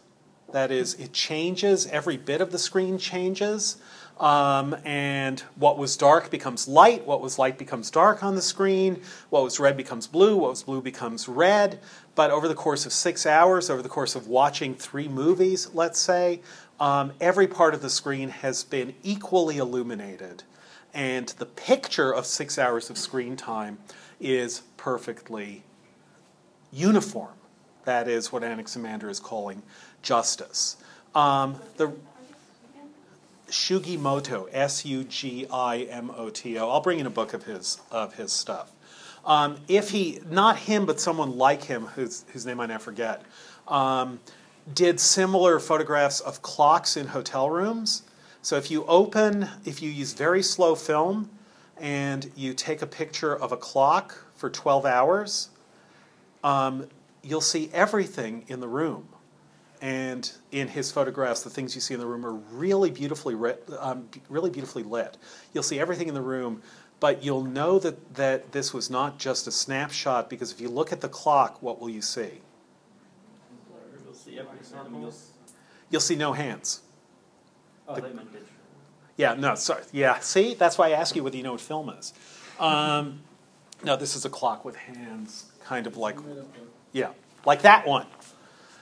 [0.52, 3.76] That is, it changes, every bit of the screen changes,
[4.20, 9.00] um, and what was dark becomes light, what was light becomes dark on the screen,
[9.30, 11.80] what was red becomes blue, what was blue becomes red.
[12.18, 16.00] But over the course of six hours, over the course of watching three movies, let's
[16.00, 16.40] say,
[16.80, 20.42] um, every part of the screen has been equally illuminated.
[20.92, 23.78] And the picture of six hours of screen time
[24.18, 25.62] is perfectly
[26.72, 27.34] uniform.
[27.84, 29.62] That is what Anaximander is calling
[30.02, 30.76] justice.
[31.14, 31.92] Um, the
[33.46, 36.68] Sugimoto, S U G I M O T O.
[36.68, 38.72] I'll bring in a book of his of his stuff.
[39.28, 43.22] Um, if he, not him, but someone like him, whose whose name I now forget,
[43.68, 44.18] um,
[44.74, 48.02] did similar photographs of clocks in hotel rooms.
[48.40, 51.28] So if you open, if you use very slow film,
[51.76, 55.50] and you take a picture of a clock for 12 hours,
[56.42, 56.88] um,
[57.22, 59.08] you'll see everything in the room.
[59.80, 63.36] And in his photographs, the things you see in the room are really beautifully,
[63.78, 65.16] um, really beautifully lit.
[65.52, 66.62] You'll see everything in the room,
[67.00, 70.92] but you'll know that, that this was not just a snapshot because if you look
[70.92, 72.40] at the clock, what will you see?
[74.04, 74.78] You'll see everything.
[74.78, 75.14] and You'll,
[75.90, 76.80] You'll see no hands.
[77.86, 78.48] oh, The- they meant digital.
[79.16, 79.82] Yeah, no, sorry.
[79.92, 82.12] Yeah, see, that's why I ask you whether you know what film is.
[82.60, 83.20] Um,
[83.82, 86.62] no, this is a clock with hands, kind of like Zoom it up there.
[86.92, 87.08] Yeah,
[87.44, 88.06] like that one.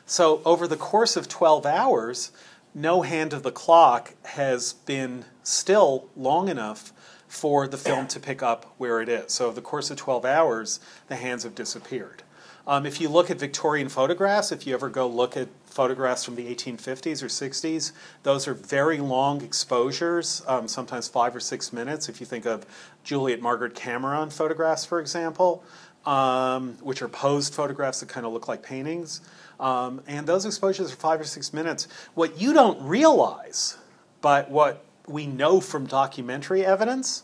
[0.04, 2.32] So over the course of 12 hours,
[2.74, 6.92] no hand of the clock has been still long enough
[7.36, 9.32] for the film to pick up where it is.
[9.32, 12.22] So over the course of 12 hours, the hands have disappeared.
[12.66, 16.34] Um, if you look at Victorian photographs, if you ever go look at photographs from
[16.34, 22.08] the 1850s or 60s, those are very long exposures, um, sometimes five or six minutes.
[22.08, 22.64] If you think of
[23.04, 25.62] Julia Margaret Cameron photographs, for example,
[26.06, 29.20] um, which are posed photographs that kind of look like paintings.
[29.60, 31.86] Um, and those exposures are five or six minutes.
[32.14, 33.76] What you don't realize,
[34.22, 37.22] but what we know from documentary evidence,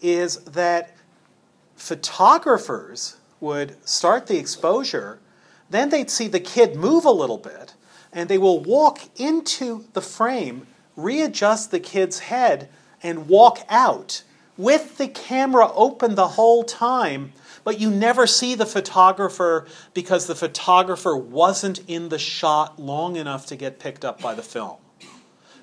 [0.00, 0.96] is that
[1.76, 5.18] photographers would start the exposure,
[5.70, 7.74] then they'd see the kid move a little bit,
[8.12, 10.66] and they will walk into the frame,
[10.96, 12.68] readjust the kid's head,
[13.02, 14.22] and walk out
[14.56, 17.32] with the camera open the whole time.
[17.62, 23.46] But you never see the photographer because the photographer wasn't in the shot long enough
[23.46, 24.76] to get picked up by the film.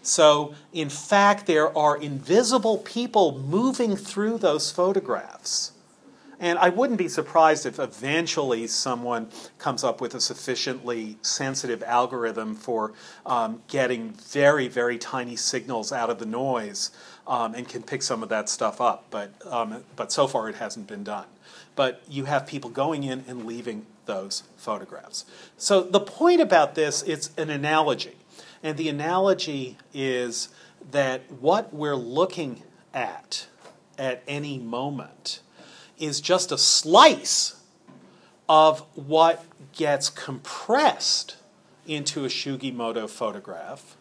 [0.04, 5.72] So, in fact, there are invisible people moving through those photographs.
[6.42, 9.30] And I wouldn't be surprised if eventually someone
[9.60, 12.92] comes up with a sufficiently sensitive algorithm for
[13.26, 16.92] um, getting very, very tiny signals out of the noise
[17.26, 19.06] um, and can pick some of that stuff up.
[19.10, 21.28] But, um, but so far it hasn't been done.
[21.78, 25.24] But you have people going in and leaving those photographs.
[25.56, 28.18] So the point about this, it's an analogy.
[28.64, 30.48] And the analogy is
[30.92, 33.48] that what we're looking at
[33.98, 35.42] at any moment
[35.98, 37.58] is just a slice
[38.48, 39.44] of what
[39.74, 41.36] gets compressed
[41.86, 43.98] into a Sugimoto photograph,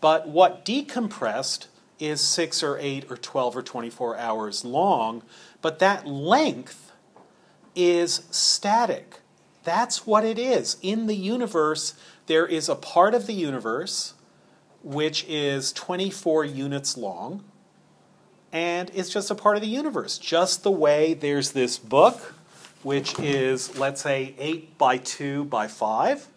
[0.00, 1.66] but what decompressed
[1.98, 5.22] is six or eight or 12 or 24 hours long,
[5.60, 6.92] but that length
[7.74, 9.20] is static.
[9.64, 10.76] That's what it is.
[10.80, 11.94] In the universe,
[12.28, 14.14] there is a part of the universe
[14.84, 17.42] which is 24 units long,
[18.52, 20.18] and it's just a part of the universe.
[20.18, 22.34] Just the way there's this book,
[22.82, 26.28] which is, let's say, 8 by 2 by 5,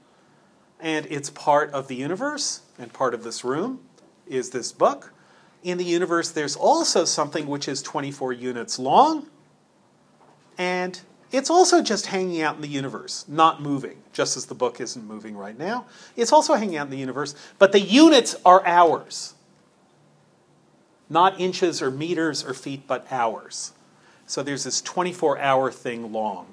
[0.80, 3.82] and it's part of the universe, and part of this room
[4.26, 5.14] is this book.
[5.62, 9.28] In the universe, there's also something which is 24 units long,
[10.58, 11.00] and
[11.32, 15.06] it's also just hanging out in the universe, not moving, just as the book isn't
[15.06, 15.86] moving right now.
[16.16, 19.34] It's also hanging out in the universe, but the units are hours.
[21.10, 23.74] Not inches or meters or feet, but hours.
[24.28, 26.48] So there's this 24 hour thing long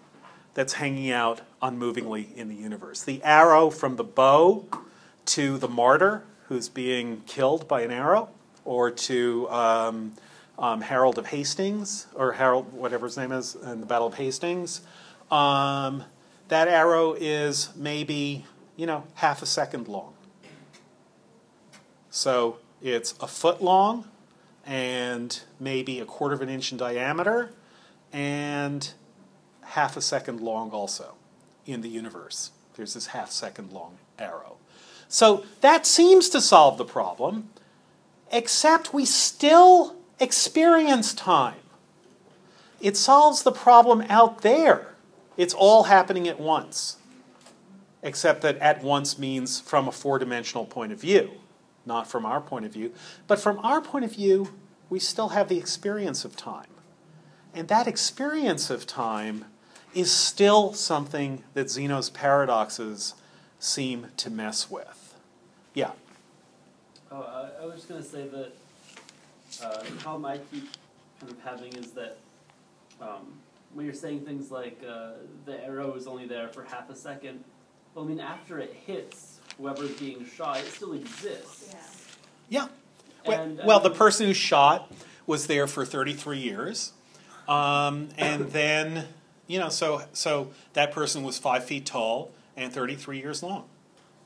[0.55, 3.03] that's hanging out unmovingly in the universe.
[3.03, 4.67] The arrow from the bow
[5.27, 8.31] to the martyr who's being killed by an arrow,
[8.65, 10.15] or to um,
[10.59, 14.81] um, Harold of Hastings, or Harold, whatever his name is, in the Battle of Hastings.
[15.31, 16.05] Um,
[16.49, 18.45] that arrow is maybe,
[18.77, 20.15] you know, half a second long.
[22.11, 24.09] So it's a foot long
[24.67, 27.51] and maybe a quarter of an inch in diameter
[28.13, 28.93] and
[29.63, 31.15] half a second long also
[31.67, 32.51] in the universe.
[32.75, 34.57] There's this half second long arrow.
[35.09, 37.51] So that seems to solve the problem,
[38.33, 41.57] except we still experience time.
[42.81, 44.95] It solves the problem out there.
[45.37, 46.97] It's all happening at once.
[48.03, 51.33] Except that at once means from a four dimensional point of view,
[51.85, 52.93] not from our point of view.
[53.27, 54.53] But from our point of view,
[54.89, 56.69] we still have the experience of time.
[57.55, 59.47] And that experience of time
[59.95, 63.15] is still something that Zeno's paradoxes
[63.59, 65.15] seem to mess with.
[65.75, 65.93] Yeah.
[67.11, 68.53] Oh, I, I was just gonna say that
[69.63, 70.69] uh, the problem I keep
[71.21, 72.19] kind of having is that
[73.01, 73.39] um,
[73.75, 75.13] when you're saying things like uh,
[75.47, 77.43] the arrow is only there for half a second,
[77.95, 81.75] well, I mean, after it hits whoever's being shot, it still exists.
[82.49, 82.61] Yeah.
[82.61, 82.69] Yeah.
[83.27, 84.91] Well, And, uh, well, the person who shot
[85.27, 86.93] was there for 33 years.
[87.49, 89.07] Um, and then,
[89.47, 93.65] you know, so, so that person was five feet tall and 33 years long.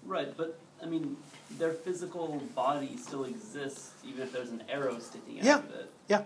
[0.05, 1.17] Right, but I mean,
[1.59, 5.59] their physical body still exists even if there's an arrow sticking out Yeah.
[5.59, 5.93] of it.
[6.09, 6.25] Yeah.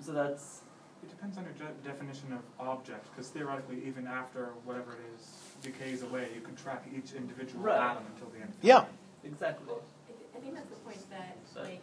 [0.00, 0.62] So that's
[1.02, 5.32] It depends on your de- definition of object, because theoretically, even after whatever it is
[5.62, 7.80] decays away, you can track each individual Right.
[7.80, 8.50] atom until the end.
[8.52, 8.84] Of Yeah.
[9.24, 9.64] exactly.
[9.72, 11.80] I, I think that's the point that, But- like,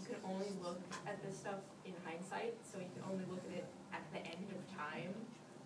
[0.00, 3.52] you can only look at this stuff in hindsight, so you can only look at
[3.62, 5.14] it at the end of time,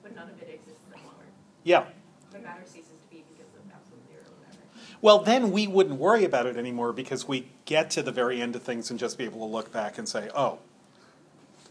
[0.03, 1.25] but none of it exists anymore.
[1.65, 1.89] Yeah.
[2.33, 4.61] When matter ceases to be because of absolute zero or whatever.
[5.03, 8.55] Well, then we wouldn't worry about it anymore because we get to the very end
[8.55, 10.61] of things and just be able to look back and say, oh,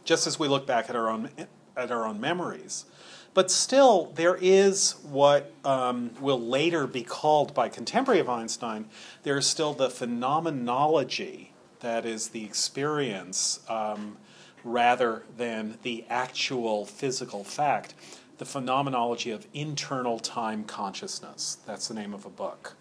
[0.03, 1.29] just as we look back at our own
[1.77, 2.85] at our own memories.
[3.33, 8.87] But still, there is what um, will later be called by contemporary of Einstein.
[9.23, 14.17] There is still the phenomenology that is the experience um,
[14.65, 17.93] rather than the actual physical fact.
[18.39, 21.59] The phenomenology of internal time consciousness.
[21.65, 22.75] That's the name of a book.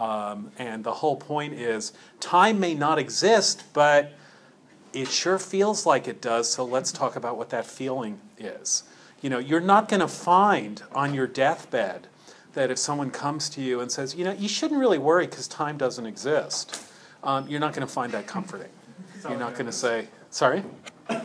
[0.00, 4.14] Um, and the whole point is time may not exist, but
[4.94, 8.84] it sure feels like it does, so let's talk about what that feeling is.
[9.20, 12.06] You know, you're not going to find on your deathbed
[12.54, 15.46] that if someone comes to you and says, you know, you shouldn't really worry because
[15.46, 16.82] time doesn't exist,
[17.22, 18.70] um, you're not going to find that comforting.
[19.28, 20.64] You're not going to say, sorry?
[21.10, 21.20] In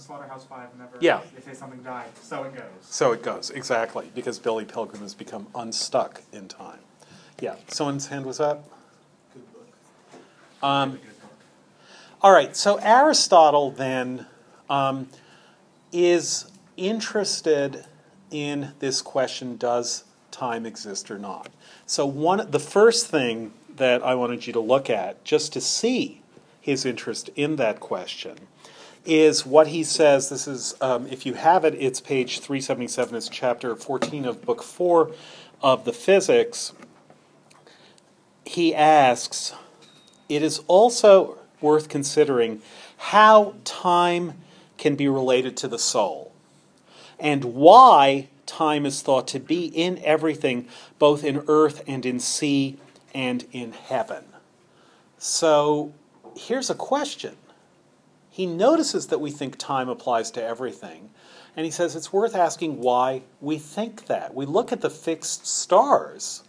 [0.00, 1.20] Slaughterhouse 5, whenever Yeah.
[1.34, 2.64] they say something died, so it goes.
[2.80, 6.78] So it goes, exactly, because Billy Pilgrim has become unstuck in time.
[7.42, 8.70] Yeah, someone's hand was up?
[10.62, 11.30] Um, Really good book.
[12.22, 14.26] all right, so Aristotle then
[14.70, 15.08] um,
[15.90, 17.84] is interested
[18.30, 21.50] in this question does time exist or not?
[21.84, 26.22] So, one, the first thing that I wanted you to look at, just to see
[26.60, 28.36] his interest in that question,
[29.04, 30.28] is what he says.
[30.28, 34.62] This is, um, if you have it, it's page 377, it's chapter 14 of book
[34.62, 35.10] 4
[35.60, 36.72] of the Physics.
[38.44, 39.54] He asks,
[40.28, 42.60] it is also worth considering
[42.96, 44.34] how time
[44.78, 46.32] can be related to the soul
[47.18, 50.66] and why time is thought to be in everything,
[50.98, 52.76] both in earth and in sea
[53.14, 54.24] and in heaven.
[55.18, 55.92] So
[56.36, 57.36] here's a question.
[58.30, 61.10] He notices that we think time applies to everything,
[61.56, 64.34] and he says it's worth asking why we think that.
[64.34, 66.42] We look at the fixed stars,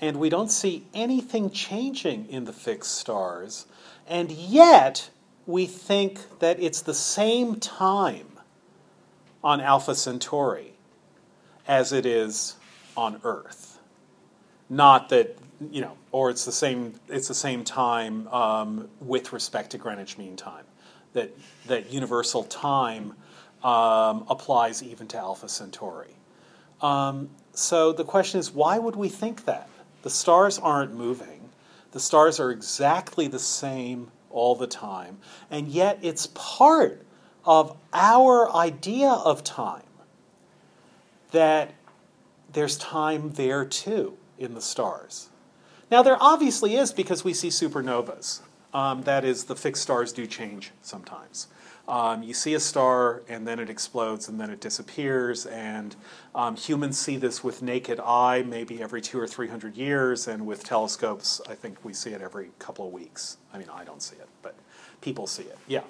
[0.00, 3.66] and we don't see anything changing in the fixed stars,
[4.08, 5.10] and yet
[5.46, 8.26] we think that it's the same time
[9.42, 10.72] on Alpha Centauri
[11.66, 12.56] as it is
[12.96, 13.78] on Earth.
[14.68, 15.36] Not that
[15.70, 16.94] you know, or it's the same.
[17.08, 20.64] It's the same time um, with respect to Greenwich Mean Time.
[21.12, 21.30] That
[21.66, 23.14] that universal time
[23.62, 26.16] um, applies even to Alpha Centauri.
[26.80, 29.68] Um, so the question is, why would we think that?
[30.02, 31.50] The stars aren't moving.
[31.92, 35.18] The stars are exactly the same all the time,
[35.50, 37.04] and yet it's part
[37.44, 39.82] of our idea of time
[41.32, 41.74] that
[42.52, 45.28] there's time there too in the stars.
[45.90, 48.40] Now, there obviously is because we see supernovas.
[48.72, 51.48] Um, that is, the fixed stars do change sometimes.
[51.90, 55.96] Um, you see a star and then it explodes and then it disappears, and
[56.36, 60.46] um, humans see this with naked eye maybe every two or three hundred years, and
[60.46, 63.38] with telescopes, I think we see it every couple of weeks.
[63.52, 64.54] I mean, I don't see it, but
[65.00, 65.58] people see it.
[65.66, 65.80] Yeah.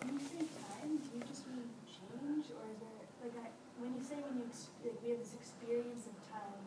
[0.00, 2.94] When you say time, do you just mean change, or is there,
[3.24, 3.50] like, I,
[3.82, 6.62] when you say when you, ex- like, we have this experience of time,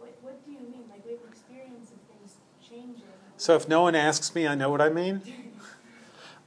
[0.00, 0.82] what, what do you mean?
[0.90, 3.06] Like, we have an experience of things changing.
[3.36, 5.22] So if no one asks me, I know what I mean.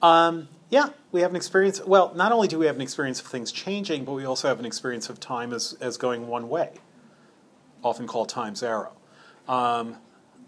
[0.02, 1.82] Um, yeah, we have an experience.
[1.86, 4.60] Well, not only do we have an experience of things changing, but we also have
[4.60, 6.74] an experience of time as, as going one way,
[7.84, 8.94] often called time's arrow.
[9.48, 9.98] Um,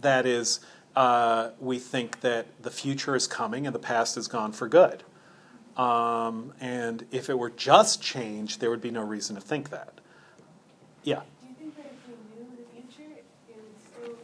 [0.01, 0.59] that is,
[0.95, 5.03] uh, we think that the future is coming and the past is gone for good.
[5.77, 10.01] Um, and if it were just change, there would be no reason to think that.
[11.03, 11.21] Yeah.
[11.39, 14.17] Do you think that if we knew the future, it would still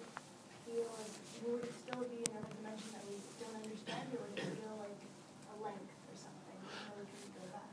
[0.66, 1.14] feel like,
[1.46, 4.98] would it still be another dimension that we don't understand, or would it feel like
[4.98, 7.70] a length or something, even though we couldn't go back?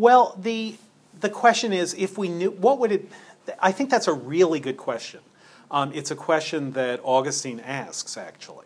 [0.00, 0.76] Well, the
[1.20, 3.12] the question is, if we knew, what would it?
[3.60, 5.20] I think that's a really good question.
[5.70, 8.64] Um, it's a question that Augustine asks actually,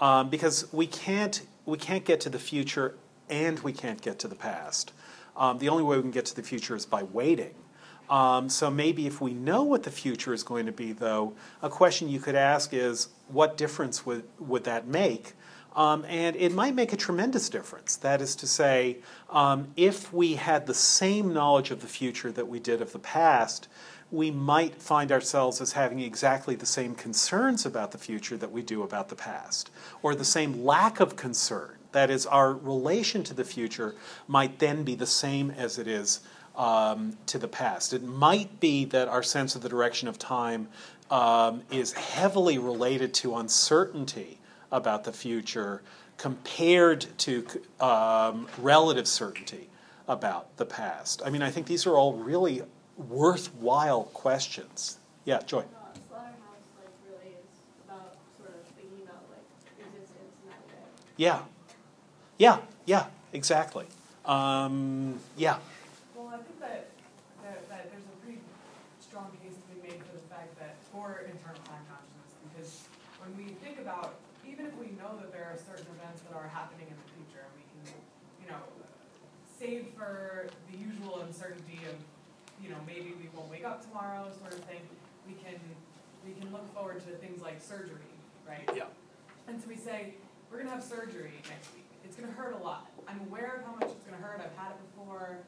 [0.00, 2.94] um, because we can't we can't get to the future
[3.28, 4.94] and we can't get to the past.
[5.36, 7.54] Um, the only way we can get to the future is by waiting.
[8.08, 11.68] Um, so maybe if we know what the future is going to be, though, a
[11.68, 15.34] question you could ask is, what difference would would that make?
[15.76, 17.96] Um, and it might make a tremendous difference.
[17.96, 18.98] That is to say,
[19.30, 22.98] um, if we had the same knowledge of the future that we did of the
[22.98, 23.68] past,
[24.10, 28.62] we might find ourselves as having exactly the same concerns about the future that we
[28.62, 29.70] do about the past,
[30.02, 31.76] or the same lack of concern.
[31.92, 33.94] That is, our relation to the future
[34.26, 36.20] might then be the same as it is
[36.56, 37.92] um, to the past.
[37.92, 40.68] It might be that our sense of the direction of time
[41.10, 44.39] um, is heavily related to uncertainty
[44.72, 45.82] about the future
[46.16, 47.46] compared to
[47.80, 49.68] um, relative certainty
[50.06, 51.22] about the past.
[51.24, 52.62] I mean, I think these are all really
[52.96, 54.98] worthwhile questions.
[55.24, 55.64] Yeah, Joy.
[56.08, 56.36] Slaughterhouse
[56.76, 57.46] like really is
[57.86, 59.46] about sort of thinking about like
[59.78, 60.82] resistance in that way.
[61.16, 61.40] Yeah.
[62.38, 63.86] Yeah, yeah, exactly.
[64.24, 65.58] Um, yeah.
[66.16, 66.88] Well, I think that,
[67.44, 68.40] that, that there's a pretty
[69.00, 72.70] strong case to be made for the fact that for internal time consciousness, because
[73.20, 74.16] when we think about,
[74.48, 77.44] even if we know that there are certain events that are happening in the future,
[77.44, 77.92] and we can,
[78.40, 78.60] you know,
[79.70, 81.94] save for the usual uncertainty of,
[82.62, 84.80] you know, maybe we won't wake up tomorrow, sort of thing,
[85.26, 85.58] we can,
[86.26, 88.10] we can look forward to things like surgery,
[88.46, 88.68] right?
[88.74, 88.90] Yeah.
[89.46, 90.14] And so we say,
[90.50, 91.86] we're gonna have surgery next week.
[92.04, 92.90] It's gonna hurt a lot.
[93.06, 94.42] I'm aware of how much it's gonna hurt.
[94.42, 95.38] I've had it before.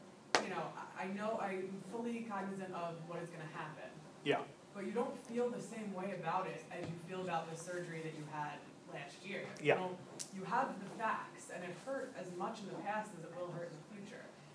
[0.43, 3.91] You know, I, I know I'm fully cognizant of what is gonna happen.
[4.25, 4.47] Yeah.
[4.75, 8.01] But you don't feel the same way about it as you feel about the surgery
[8.07, 8.57] that you had
[8.95, 9.43] last year.
[9.61, 9.75] Yeah.
[9.75, 9.99] You, don't,
[10.35, 13.51] you have the facts, and it hurt as much in the past as it will
[13.53, 13.92] hurt in the.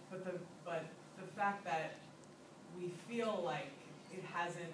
[0.09, 0.31] But the,
[0.65, 0.85] but
[1.19, 1.95] the fact that
[2.79, 3.71] we feel like
[4.13, 4.73] it hasn't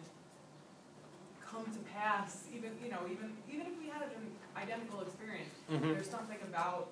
[1.46, 4.10] come to pass, even, you know, even, even if we had an
[4.58, 5.94] identical experience, Mhm.
[5.94, 6.90] there's something about,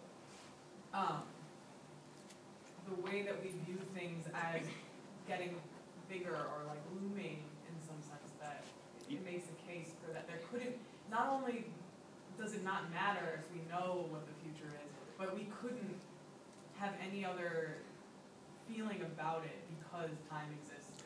[0.93, 1.23] um,
[2.87, 4.61] the way that we view things as
[5.27, 5.59] getting
[6.09, 8.63] bigger or like looming in some sense that
[9.09, 10.75] it makes a case for that there couldn't,
[11.09, 11.65] not only
[12.37, 15.99] does it not matter if we know what the future is, but we couldn't
[16.77, 17.77] have any other
[18.73, 21.03] feeling about it because time exists.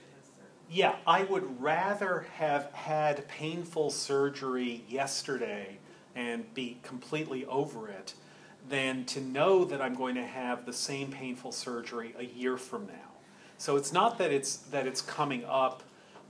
[0.69, 5.77] Yeah, I would rather have had painful surgery yesterday
[6.15, 8.15] and be completely over it
[8.67, 12.87] than to know that I'm going to have the same painful surgery a year from
[12.87, 12.93] now.
[13.57, 15.83] So it's not that it's that it's coming up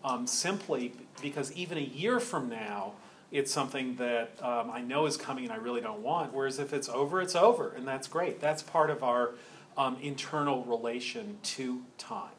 [0.03, 2.93] um, simply because even a year from now,
[3.31, 6.33] it's something that um, I know is coming and I really don't want.
[6.33, 8.41] Whereas if it's over, it's over, and that's great.
[8.41, 9.31] That's part of our
[9.77, 12.31] um, internal relation to time.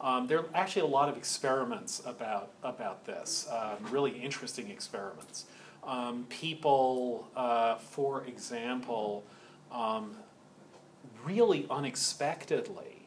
[0.00, 5.44] Um, there are actually a lot of experiments about about this, um, really interesting experiments.
[5.84, 9.24] Um, people, uh, for example,
[9.70, 10.16] um,
[11.24, 13.06] really unexpectedly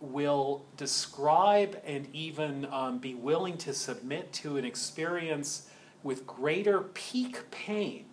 [0.00, 5.68] will describe and even um, be willing to submit to an experience
[6.02, 8.04] with greater peak pain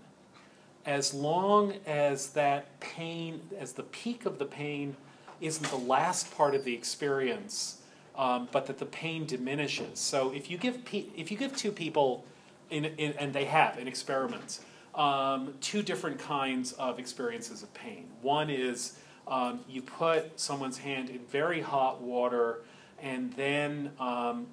[0.86, 4.96] as long as that pain, as the peak of the pain
[5.40, 7.82] isn't the last part of the experience,
[8.16, 10.00] um, but that the pain diminishes.
[10.00, 12.26] So if you give pe- if you give two people,
[12.70, 14.62] in, in, and they have in experiments,
[14.96, 18.08] um, two different kinds of experiences of pain.
[18.22, 22.62] One is um, you put someone's hand in very hot water,
[23.02, 24.48] and then um,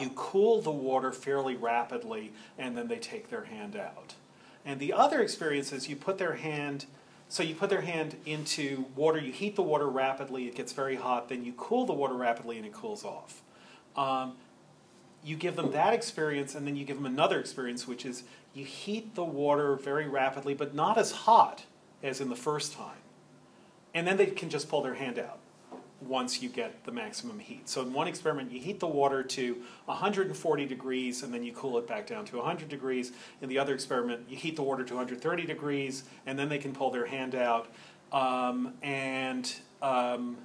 [0.00, 4.14] you cool the water fairly rapidly, and then they take their hand out.
[4.66, 6.86] And the other experience is you put their hand,
[7.28, 10.96] so you put their hand into water, you heat the water rapidly, it gets very
[10.96, 13.42] hot, then you cool the water rapidly and it cools off.
[13.94, 14.34] Um,
[15.24, 18.64] you give them that experience, and then you give them another experience, which is you
[18.64, 21.64] heat the water very rapidly, but not as hot
[22.02, 22.98] as in the first time.
[23.94, 25.38] And then they can just pull their hand out
[26.00, 27.68] once you get the maximum heat.
[27.68, 31.78] So in one experiment, you heat the water to 140 degrees and then you cool
[31.78, 33.12] it back down to 100 degrees.
[33.40, 36.74] In the other experiment, you heat the water to 130 degrees and then they can
[36.74, 37.68] pull their hand out.
[38.12, 40.36] Um, and um,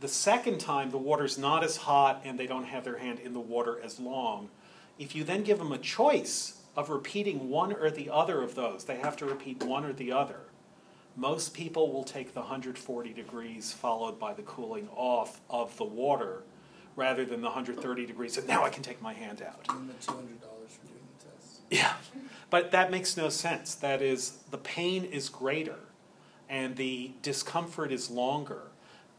[0.00, 3.32] the second time, the water's not as hot and they don't have their hand in
[3.32, 4.50] the water as long.
[4.98, 8.84] If you then give them a choice of repeating one or the other of those,
[8.84, 10.40] they have to repeat one or the other
[11.18, 16.44] most people will take the 140 degrees followed by the cooling off of the water
[16.94, 19.66] rather than the 130 degrees and now I can take my hand out.
[19.68, 21.60] And the two hundred dollars for doing the test.
[21.70, 21.94] Yeah.
[22.50, 23.74] But that makes no sense.
[23.74, 25.80] That is, the pain is greater
[26.48, 28.68] and the discomfort is longer,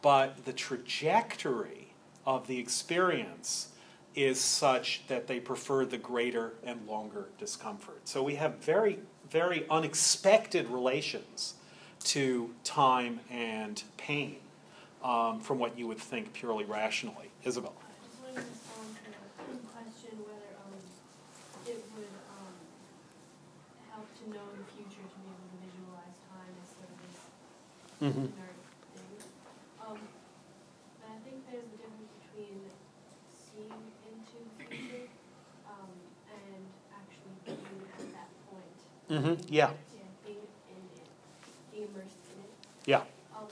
[0.01, 1.93] but the trajectory
[2.25, 3.69] of the experience
[4.15, 8.07] is such that they prefer the greater and longer discomfort.
[8.07, 11.55] So we have very, very unexpected relations
[12.05, 14.37] to time and pain
[15.03, 17.31] um, from what you would think purely rationally.
[17.43, 17.73] Isabel.
[17.79, 20.51] I just wanted to respond to a question whether,
[21.67, 22.07] it would,
[23.91, 27.19] help to know the future to be able to visualize time as sort of this
[27.99, 28.31] Mm-hmm.
[29.83, 29.99] Um,
[30.99, 32.63] but I think there's a difference between
[33.27, 33.75] seeing
[34.07, 35.11] into the future,
[35.67, 35.91] um,
[36.31, 36.63] and
[36.95, 38.77] actually being at that point.
[39.11, 39.35] Mm-hmm.
[39.51, 39.75] Yeah.
[39.91, 41.07] Yeah, being in it,
[41.71, 42.51] being immersed in it.
[42.89, 43.05] Yeah.
[43.37, 43.45] Um,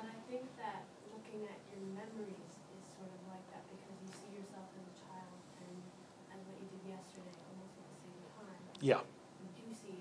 [0.00, 4.08] and I think that looking at your memories is sort of like that because you
[4.08, 5.76] see yourself as a child and,
[6.32, 8.56] and what you did yesterday almost at the same time.
[8.80, 9.04] Yeah.
[9.44, 10.00] We do see,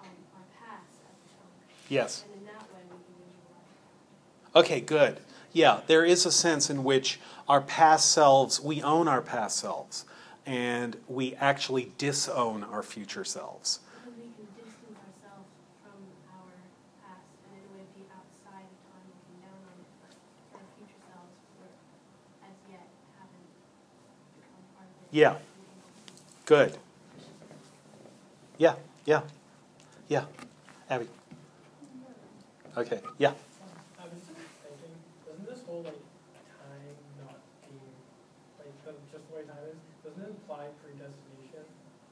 [0.00, 1.52] um, our past as a chunk.
[1.92, 2.24] Yes.
[2.24, 4.64] And in that way, we can visualize.
[4.64, 5.20] Okay, good.
[5.52, 7.20] Yeah, there is a sense in which
[7.52, 10.06] our past selves, we own our past selves,
[10.46, 13.80] and we actually disown our future selves.
[14.00, 16.00] Because we can distance ourselves from
[16.32, 16.54] our
[17.02, 20.14] past and in a way be outside of time, looking down on it, but
[20.54, 21.74] our future selves, we're
[22.46, 22.86] as yet
[23.18, 23.50] haven't
[24.38, 24.99] become part of it.
[25.10, 25.36] Yeah.
[26.46, 26.76] Good.
[28.58, 28.74] Yeah,
[29.06, 29.22] yeah,
[30.08, 30.24] yeah.
[30.90, 31.06] Abby.
[32.76, 33.32] Okay, yeah.
[33.98, 34.94] I was just thinking,
[35.26, 35.96] doesn't this whole like
[36.60, 36.94] time
[37.24, 37.80] not being
[38.58, 41.64] like just the way time is, doesn't it imply predestination?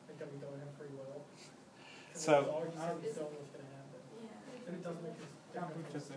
[0.09, 1.21] Like that we don't have free will?
[1.21, 4.01] 'Cause So- it's already said we don't know what's gonna happen.
[4.25, 4.67] Yeah.
[4.67, 6.11] And it doesn't make this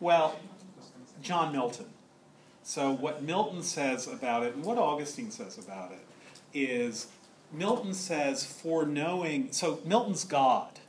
[0.00, 0.36] Well,
[1.22, 1.86] John Milton.
[2.66, 6.04] So, what Milton says about it, and what Augustine says about it,
[6.52, 7.06] is
[7.52, 10.80] Milton says, for knowing, so Milton's God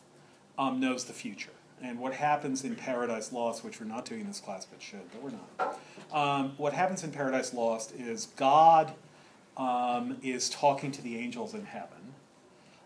[0.57, 1.51] um, knows the future.
[1.79, 5.03] And what happens in Paradise Lost, which we're not doing in this class but should,
[5.11, 5.79] but we're not.
[6.11, 8.93] Um, what happens in Paradise Lost is God
[9.55, 12.15] um, is talking to the angels in heaven,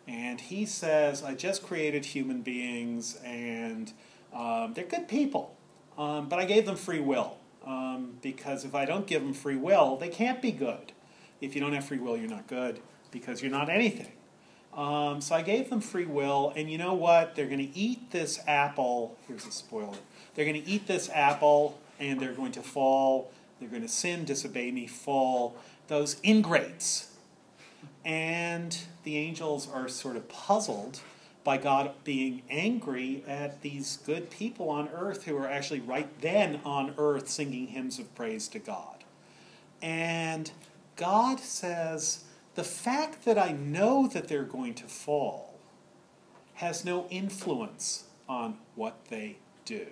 [0.05, 3.93] and he says, I just created human beings, and
[4.33, 5.55] um, they're good people,
[5.97, 7.37] um, but I gave them free will.
[7.65, 10.93] Um, because if I don't give them free will, they can't be good.
[11.39, 12.79] If you don't have free will, you're not good
[13.11, 14.11] because you're not anything.
[14.73, 17.35] Um, so I gave them free will, and you know what?
[17.35, 19.17] They're going to eat this apple.
[19.27, 19.97] Here's a spoiler.
[20.33, 23.31] They're going to eat this apple, and they're going to fall.
[23.59, 25.57] They're going to sin, disobey me, fall.
[25.87, 27.09] Those ingrates.
[28.05, 31.01] And the angels are sort of puzzled
[31.43, 36.61] by God being angry at these good people on earth who are actually right then
[36.63, 39.03] on earth singing hymns of praise to God.
[39.81, 40.51] And
[40.95, 42.25] God says,
[42.55, 45.55] the fact that I know that they're going to fall
[46.55, 49.87] has no influence on what they do.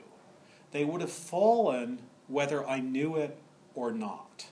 [0.72, 3.38] They would have fallen whether I knew it
[3.74, 4.47] or not.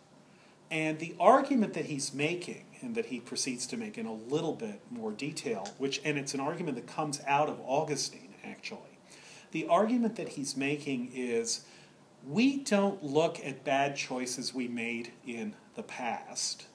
[0.72, 4.54] And the argument that he's making, and that he proceeds to make in a little
[4.54, 9.00] bit more detail, which and it's an argument that comes out of Augustine actually.
[9.52, 11.62] The argument that he's making is
[12.28, 16.66] we don't look at bad choices we made in the past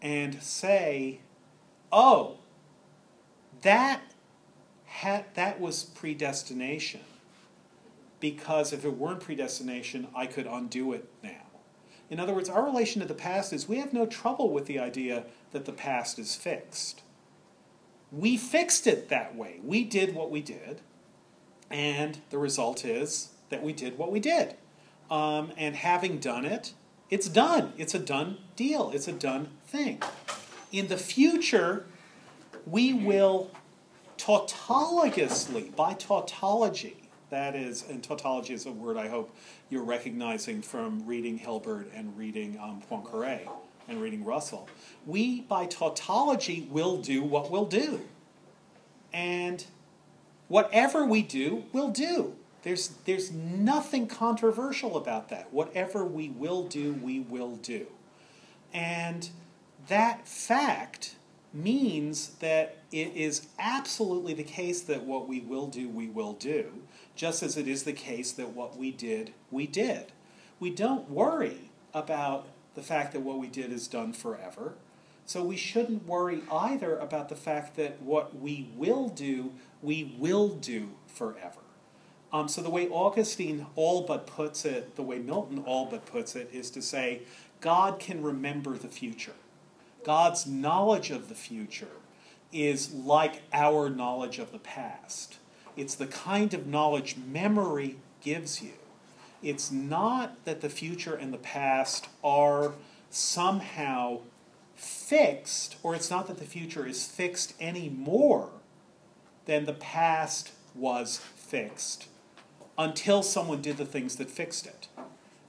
[0.00, 1.20] and say,
[1.92, 2.38] oh,
[3.62, 4.00] that,
[4.84, 7.00] had, that was predestination.
[8.20, 11.45] Because if it weren't predestination, I could undo it now.
[12.08, 14.78] In other words, our relation to the past is we have no trouble with the
[14.78, 17.02] idea that the past is fixed.
[18.12, 19.60] We fixed it that way.
[19.64, 20.80] We did what we did,
[21.70, 24.54] and the result is that we did what we did.
[25.10, 26.72] Um, and having done it,
[27.10, 27.72] it's done.
[27.76, 28.90] It's a done deal.
[28.92, 30.02] It's a done thing.
[30.72, 31.86] In the future,
[32.64, 33.50] we will
[34.18, 39.34] tautologously, by tautology, that is, and tautology is a word I hope
[39.68, 43.48] you're recognizing from reading Hilbert and reading um, Poincaré
[43.88, 44.68] and reading Russell.
[45.06, 48.00] We, by tautology, will do what we'll do.
[49.12, 49.64] And
[50.48, 52.34] whatever we do, we'll do.
[52.62, 55.52] There's, there's nothing controversial about that.
[55.52, 57.86] Whatever we will do, we will do.
[58.72, 59.30] And
[59.88, 61.14] that fact
[61.52, 66.66] means that it is absolutely the case that what we will do, we will do,
[67.16, 70.12] just as it is the case that what we did, we did.
[70.60, 74.74] We don't worry about the fact that what we did is done forever.
[75.24, 79.52] So we shouldn't worry either about the fact that what we will do,
[79.82, 81.60] we will do forever.
[82.32, 86.36] Um, so the way Augustine all but puts it, the way Milton all but puts
[86.36, 87.22] it, is to say
[87.60, 89.34] God can remember the future.
[90.04, 91.88] God's knowledge of the future
[92.52, 95.38] is like our knowledge of the past.
[95.76, 98.72] It's the kind of knowledge memory gives you.
[99.42, 102.72] It's not that the future and the past are
[103.10, 104.20] somehow
[104.74, 108.50] fixed, or it's not that the future is fixed any more
[109.44, 112.08] than the past was fixed
[112.78, 114.88] until someone did the things that fixed it.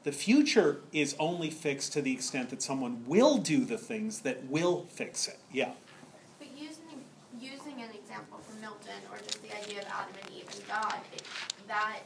[0.03, 4.45] The future is only fixed to the extent that someone will do the things that
[4.45, 5.39] will fix it.
[5.51, 5.71] Yeah.
[6.39, 7.03] But using
[7.39, 10.99] using an example from Milton, or just the idea of Adam and Eve and God,
[11.13, 11.23] it,
[11.67, 11.99] that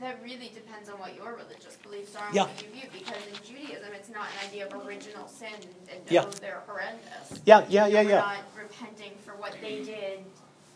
[0.00, 2.42] that really depends on what your religious beliefs are and Yeah.
[2.44, 2.88] what you view.
[2.92, 5.52] Because in Judaism, it's not an idea of original sin
[5.88, 6.24] and no, Yeah.
[6.26, 7.40] Oh, they're horrendous.
[7.44, 8.16] Yeah, yeah, yeah, We're yeah.
[8.18, 10.24] not repenting for what they did,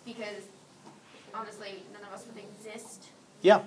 [0.05, 0.45] because
[1.35, 3.07] honestly, none of us would exist
[3.43, 3.63] Yeah.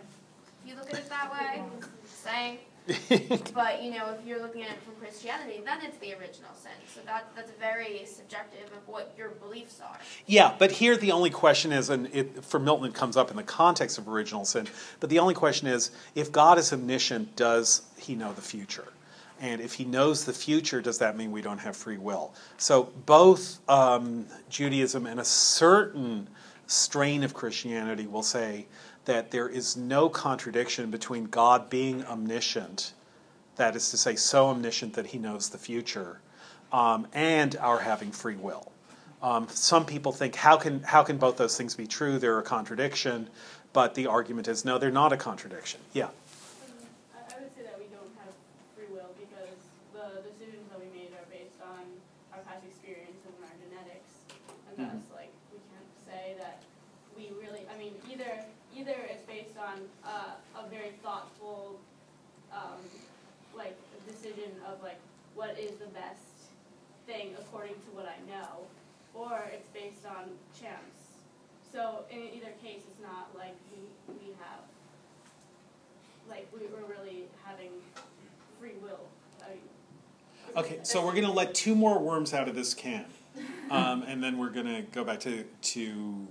[0.64, 1.62] if you look at it that way.
[2.06, 2.60] Saying.
[3.54, 6.72] But you know, if you're looking at it from Christianity, then it's the original sin.
[6.94, 9.98] So that that's very subjective of what your beliefs are.
[10.26, 13.38] Yeah, but here the only question is, and it, for Milton it comes up in
[13.38, 14.68] the context of original sin,
[15.00, 18.88] but the only question is if God is omniscient, does he know the future?
[19.42, 22.34] And if he knows the future, does that mean we don't have free will?
[22.58, 26.28] So both um, Judaism and a certain
[26.68, 28.68] strain of Christianity will say
[29.06, 32.94] that there is no contradiction between God being omniscient,
[33.56, 36.20] that is to say, so omniscient that he knows the future,
[36.72, 38.72] um, and our having free will.
[39.22, 42.20] Um, some people think how can how can both those things be true?
[42.20, 43.30] They're a contradiction,
[43.74, 45.82] but the argument is no, they're not a contradiction.
[45.92, 46.08] Yeah.
[46.08, 48.32] I, I would say that we don't have
[48.78, 49.60] free will because
[49.92, 51.84] the decisions that we made are based on
[52.32, 54.12] our past experience and our genetics,
[54.72, 55.04] and Mhm.
[55.04, 56.64] thus, like, we can't say that
[57.18, 57.68] we really.
[57.68, 58.40] I mean, either
[58.72, 61.76] either it's based on uh, a very thoughtful,
[62.54, 62.80] um,
[63.52, 63.76] like,
[64.08, 65.00] decision of like
[65.36, 66.24] what is the best
[67.06, 68.68] thing according to what I know,
[69.14, 70.30] or it's based on
[70.60, 71.26] chance.
[71.74, 74.62] so in either case, it's not like we, we have,
[76.30, 77.72] like, we were really having
[78.60, 79.00] free will.
[79.44, 79.60] I mean,
[80.56, 83.06] Okay, so we're gonna let two more worms out of this can,
[83.72, 86.28] um, and then we're gonna go back to to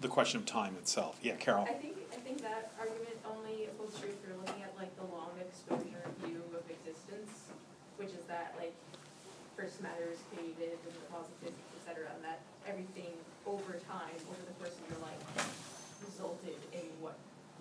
[0.00, 1.18] the question of time itself.
[1.22, 1.62] Yeah, Carol.
[1.62, 5.04] I think, I think that argument only holds true if you're looking at like the
[5.04, 7.52] long exposure view of existence,
[7.98, 8.74] which is that like
[9.56, 13.16] first matter is created and the cause of physics, et cetera, and that everything
[13.48, 15.16] over time, over the course of your life,
[16.04, 17.16] resulted in what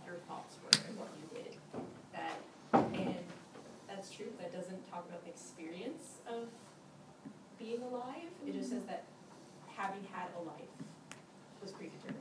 [0.06, 1.56] your thoughts were and what you did.
[2.12, 2.36] That,
[2.74, 3.24] and
[3.88, 6.52] that's true, that doesn't talk about the experience of
[7.58, 9.04] being alive, it just says that
[9.76, 10.76] having had a life
[11.64, 12.20] was predetermined.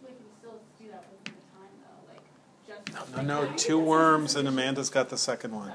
[0.00, 2.24] We can still do that within the time though, like,
[2.66, 3.22] just.
[3.22, 5.72] No, no, two worms, and Amanda's got the second one.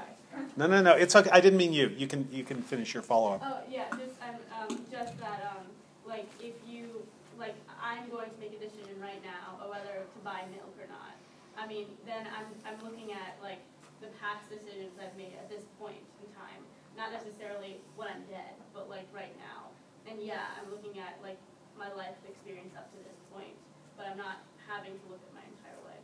[0.58, 0.98] No, no, no.
[0.98, 1.30] It's okay.
[1.30, 1.86] I didn't mean you.
[1.94, 3.46] You can you can finish your follow up.
[3.46, 5.62] Oh, yeah, just, um, um, just that, um,
[6.02, 7.06] like, if you,
[7.38, 10.90] like, I'm going to make a decision right now of whether to buy milk or
[10.90, 11.14] not.
[11.54, 13.62] I mean, then I'm, I'm looking at, like,
[14.02, 16.58] the past decisions I've made at this point in time.
[16.98, 19.70] Not necessarily when I'm dead, but like right now.
[20.10, 21.38] And yeah, I'm looking at, like,
[21.78, 23.54] my life experience up to this point,
[23.94, 26.02] but I'm not having to look at my entire life.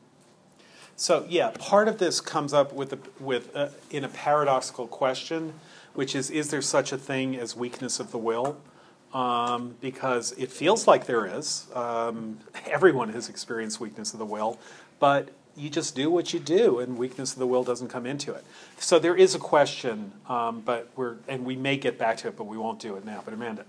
[0.97, 5.55] So yeah, part of this comes up with a, with a, in a paradoxical question,
[5.95, 8.57] which is: Is there such a thing as weakness of the will?
[9.13, 11.69] Um, because it feels like there is.
[11.73, 14.59] Um, everyone has experienced weakness of the will,
[14.99, 18.33] but you just do what you do, and weakness of the will doesn't come into
[18.33, 18.45] it.
[18.79, 22.37] So there is a question, um, but we're and we may get back to it,
[22.37, 23.23] but we won't do it now.
[23.25, 23.65] But Amanda,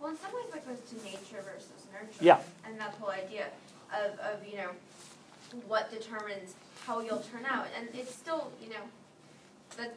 [0.00, 2.18] Well, in some ways that goes to nature versus nurture.
[2.20, 2.38] Yeah.
[2.64, 3.46] And that whole idea
[3.92, 4.70] of, of, you know,
[5.66, 7.66] what determines how you'll turn out.
[7.78, 8.84] And it's still, you know,
[9.76, 9.94] that,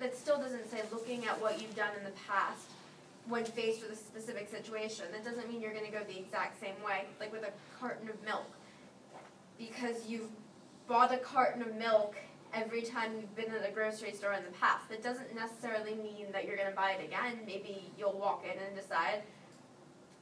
[0.00, 2.66] that still doesn't say looking at what you've done in the past
[3.28, 5.06] when faced with a specific situation.
[5.12, 8.08] That doesn't mean you're going to go the exact same way, like with a carton
[8.08, 8.50] of milk.
[9.58, 10.30] Because you've
[10.88, 12.16] bought a carton of milk
[12.52, 14.88] every time you've been at a grocery store in the past.
[14.88, 17.38] That doesn't necessarily mean that you're going to buy it again.
[17.46, 19.22] Maybe you'll walk in and decide,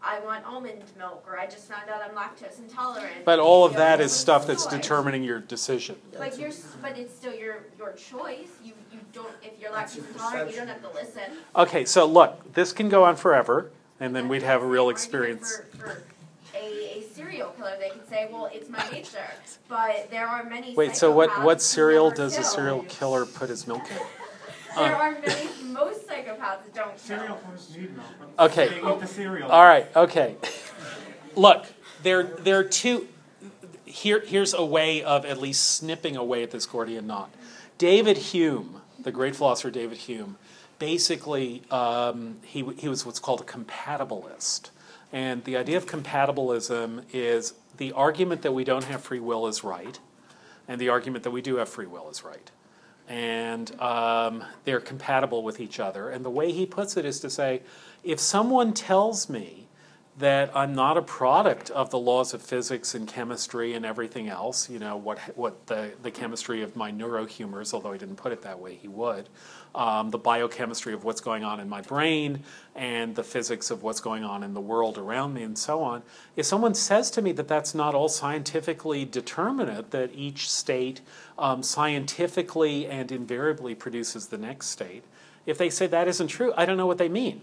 [0.05, 3.25] I want almond milk, or I just found out I'm lactose intolerant.
[3.25, 4.73] but all of You that know, is stuff that's choice.
[4.75, 5.97] determining your decision.
[6.19, 6.51] Like you're,
[6.81, 8.49] but it's still your your choice.
[8.65, 11.23] You you don't if you're lactose intolerant, you don't have to listen.
[11.55, 15.59] Okay, so look, this can go on forever, and then we'd have a real experience.
[15.73, 16.03] For, for
[16.55, 19.19] a, a serial killer, they could say, well, it's my nature.
[19.69, 20.75] But there are many.
[20.75, 22.51] Wait, so what, what cereal does a kill.
[22.51, 23.97] serial killer put his milk in?
[24.77, 25.49] There are many.
[25.65, 28.07] Most psychopaths don't Cereal killers need milk.
[28.37, 28.69] but Okay.
[28.69, 29.51] They eat the cereal.
[29.51, 30.37] All right, okay.
[31.35, 31.67] Look,
[32.03, 33.09] there, there are two.
[33.85, 37.31] Here, here's a way of at least snipping away at this Gordian knot.
[37.79, 40.39] David Hume, the great philosopher David Hume,
[40.79, 44.71] basically um, he, he was what's called a compatibilist.
[45.13, 49.63] And the idea of compatibilism is the argument that we don't have free will is
[49.63, 49.99] right,
[50.67, 52.51] and the argument that we do have free will is right.
[53.09, 56.11] And um, they're compatible with each other.
[56.11, 57.63] And the way he puts it is to say
[58.05, 59.69] if someone tells me
[60.19, 64.69] that I'm not a product of the laws of physics and chemistry and everything else,
[64.69, 68.43] you know, what, what the, the chemistry of my neurohumors, although he didn't put it
[68.43, 69.29] that way, he would,
[69.75, 72.43] um, the biochemistry of what's going on in my brain
[72.75, 76.03] and the physics of what's going on in the world around me and so on.
[76.37, 81.01] If someone says to me that that's not all scientifically determinate, that each state
[81.39, 85.05] um, scientifically and invariably produces the next state,
[85.47, 87.43] if they say that isn't true, I don't know what they mean.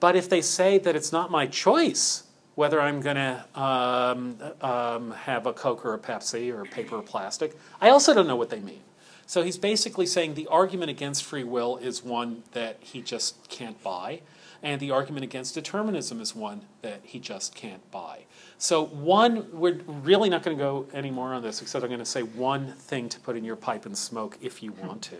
[0.00, 2.24] But if they say that it's not my choice
[2.54, 7.02] whether I'm going to um, um, have a Coke or a Pepsi or paper or
[7.02, 8.80] plastic, I also don't know what they mean.
[9.26, 13.82] So he's basically saying the argument against free will is one that he just can't
[13.82, 14.20] buy,
[14.62, 18.24] and the argument against determinism is one that he just can't buy.
[18.58, 21.98] So, one, we're really not going to go any more on this, except I'm going
[21.98, 25.16] to say one thing to put in your pipe and smoke if you want to.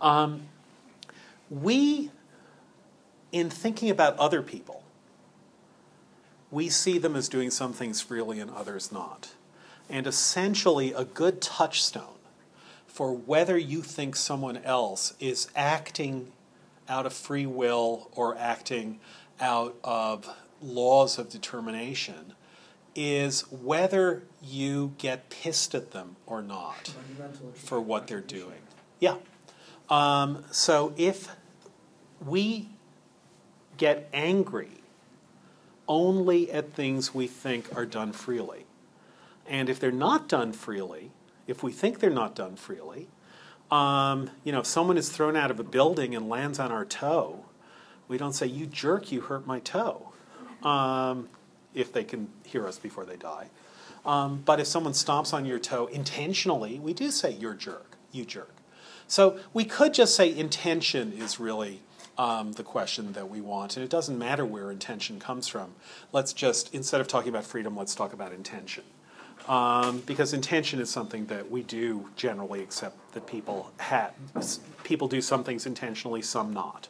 [0.00, 0.42] Um,
[1.50, 2.10] we
[3.32, 4.82] in thinking about other people,
[6.50, 9.30] we see them as doing some things freely and others not.
[9.90, 12.17] And essentially, a good touchstone
[12.98, 16.32] for whether you think someone else is acting
[16.88, 18.98] out of free will or acting
[19.38, 20.28] out of
[20.60, 22.34] laws of determination
[22.96, 26.92] is whether you get pissed at them or not
[27.54, 28.62] for what they're doing.
[28.98, 29.18] Yeah.
[29.88, 31.28] Um, so if
[32.26, 32.68] we
[33.76, 34.82] get angry
[35.86, 38.66] only at things we think are done freely,
[39.46, 41.12] and if they're not done freely,
[41.48, 43.08] if we think they're not done freely,
[43.72, 46.84] um, you know, if someone is thrown out of a building and lands on our
[46.84, 47.44] toe,
[48.06, 49.10] we don't say, "You jerk!
[49.10, 50.12] You hurt my toe."
[50.62, 51.28] Um,
[51.74, 53.48] if they can hear us before they die.
[54.04, 58.24] Um, but if someone stomps on your toe intentionally, we do say you're jerk, you
[58.24, 58.54] jerk.
[59.06, 61.82] So we could just say intention is really
[62.16, 65.74] um, the question that we want, and it doesn't matter where intention comes from.
[66.12, 68.84] Let's just, instead of talking about freedom, let's talk about intention.
[69.48, 74.12] Um, because intention is something that we do generally accept that people have.
[74.84, 76.88] People do some things intentionally, some not.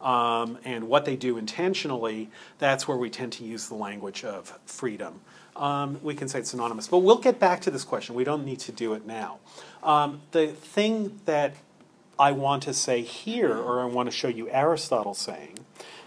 [0.00, 2.28] Um, and what they do intentionally,
[2.58, 5.20] that's where we tend to use the language of freedom.
[5.54, 6.88] Um, we can say it's synonymous.
[6.88, 8.16] But we'll get back to this question.
[8.16, 9.38] We don't need to do it now.
[9.82, 11.54] Um, the thing that
[12.18, 15.58] I want to say here, or I want to show you Aristotle saying,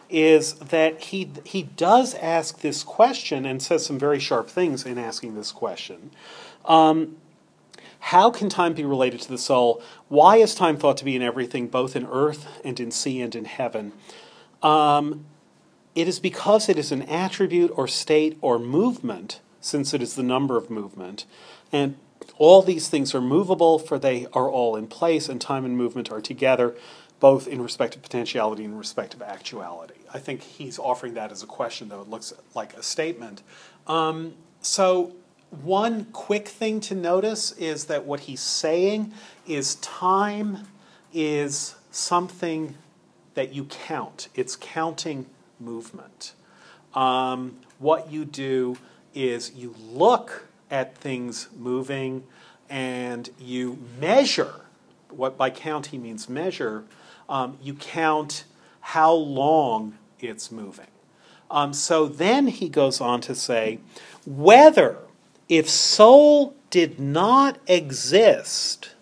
[0.09, 4.97] is that he, he does ask this question and says some very sharp things in
[4.97, 6.11] asking this question.
[6.65, 7.17] Um,
[7.99, 9.81] how can time be related to the soul?
[10.09, 13.35] Why is time thought to be in everything, both in earth and in sea and
[13.35, 13.93] in heaven?
[14.61, 15.25] Um,
[15.95, 20.23] it is because it is an attribute or state or movement, since it is the
[20.23, 21.25] number of movement.
[21.71, 21.95] And
[22.37, 26.11] all these things are movable, for they are all in place, and time and movement
[26.11, 26.75] are together,
[27.19, 29.95] both in respect of potentiality and in respect of actuality.
[30.13, 33.41] I think he's offering that as a question, though it looks like a statement.
[33.87, 35.13] Um, so,
[35.63, 39.13] one quick thing to notice is that what he's saying
[39.47, 40.67] is time
[41.13, 42.75] is something
[43.35, 45.27] that you count, it's counting
[45.59, 46.33] movement.
[46.93, 48.77] Um, what you do
[49.13, 52.23] is you look at things moving
[52.69, 54.61] and you measure.
[55.09, 56.83] What by count he means measure.
[57.27, 58.45] Um, you count
[58.81, 60.87] how long it's moving.
[61.49, 63.79] Um, so then he goes on to say
[64.25, 64.97] whether,
[65.47, 68.95] if soul did not exist,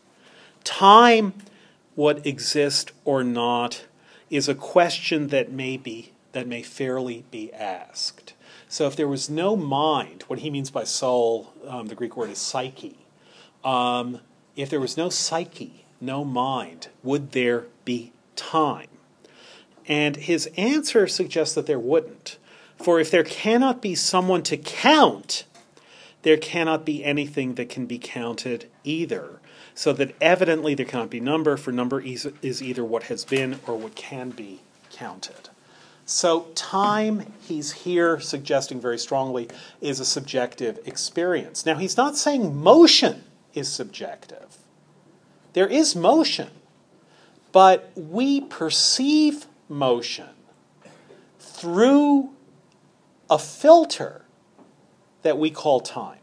[0.63, 1.33] time
[1.95, 3.85] would exist or not
[4.29, 8.33] is a question that may be that may fairly be asked.
[8.67, 12.31] So if there was no mind, what he means by soul, um, the Greek word
[12.31, 12.97] is psyche.
[13.63, 14.19] Um,
[14.55, 18.87] if there was no psyche, no mind, would there be time?
[19.87, 22.37] And his answer suggests that there wouldn't.
[22.77, 25.45] For if there cannot be someone to count,
[26.23, 29.39] there cannot be anything that can be counted either.
[29.75, 33.59] So that evidently there cannot be number, for number is, is either what has been
[33.67, 35.49] or what can be counted.
[36.05, 39.47] So, time, he's here suggesting very strongly,
[39.79, 41.65] is a subjective experience.
[41.65, 43.23] Now, he's not saying motion
[43.53, 44.57] is subjective.
[45.53, 46.49] There is motion,
[47.51, 50.29] but we perceive motion
[51.39, 52.31] through
[53.29, 54.25] a filter
[55.21, 56.19] that we call time.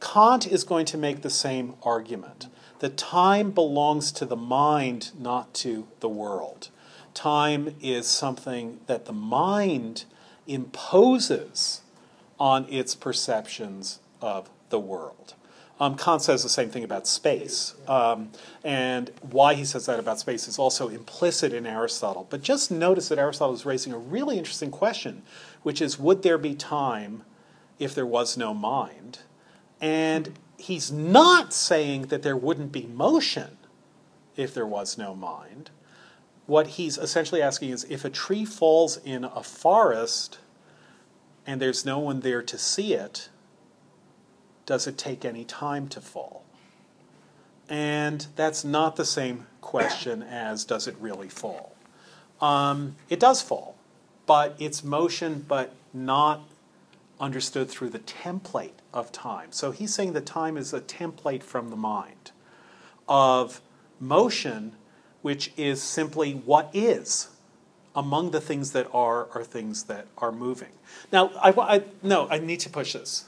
[0.00, 2.48] Kant is going to make the same argument
[2.80, 6.70] that time belongs to the mind, not to the world.
[7.14, 10.04] Time is something that the mind
[10.46, 11.82] imposes
[12.38, 15.33] on its perceptions of the world.
[15.80, 17.74] Um, Kant says the same thing about space.
[17.88, 18.30] Um,
[18.62, 22.26] and why he says that about space is also implicit in Aristotle.
[22.30, 25.22] But just notice that Aristotle is raising a really interesting question,
[25.62, 27.24] which is would there be time
[27.78, 29.20] if there was no mind?
[29.80, 33.58] And he's not saying that there wouldn't be motion
[34.36, 35.70] if there was no mind.
[36.46, 40.38] What he's essentially asking is if a tree falls in a forest
[41.46, 43.28] and there's no one there to see it,
[44.66, 46.44] does it take any time to fall?
[47.68, 51.74] And that's not the same question as does it really fall?
[52.40, 53.76] Um, it does fall,
[54.26, 56.42] but it's motion, but not
[57.20, 59.52] understood through the template of time.
[59.52, 62.32] So he's saying that time is a template from the mind
[63.08, 63.60] of
[64.00, 64.72] motion,
[65.22, 67.28] which is simply what is.
[67.96, 70.72] Among the things that are are things that are moving.
[71.12, 73.26] Now, I, I no, I need to push this.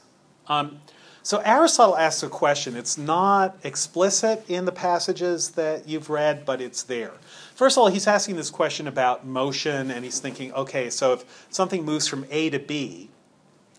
[0.49, 0.81] Um,
[1.27, 2.77] so Aristotle asks a question.
[2.77, 7.15] It's not explicit in the passages that you've read, but it's there.
[7.57, 11.47] First of all, he's asking this question about motion, and he's thinking, okay, so if
[11.51, 13.11] something moves from A to B,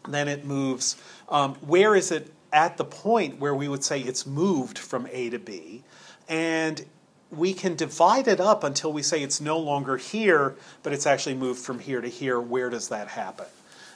[0.09, 0.97] then it moves.
[1.29, 5.29] Um, where is it at the point where we would say it's moved from A
[5.29, 5.85] to B?
[6.27, 6.85] And
[7.31, 11.35] we can divide it up until we say it's no longer here, but it's actually
[11.35, 12.41] moved from here to here.
[12.41, 13.45] Where does that happen?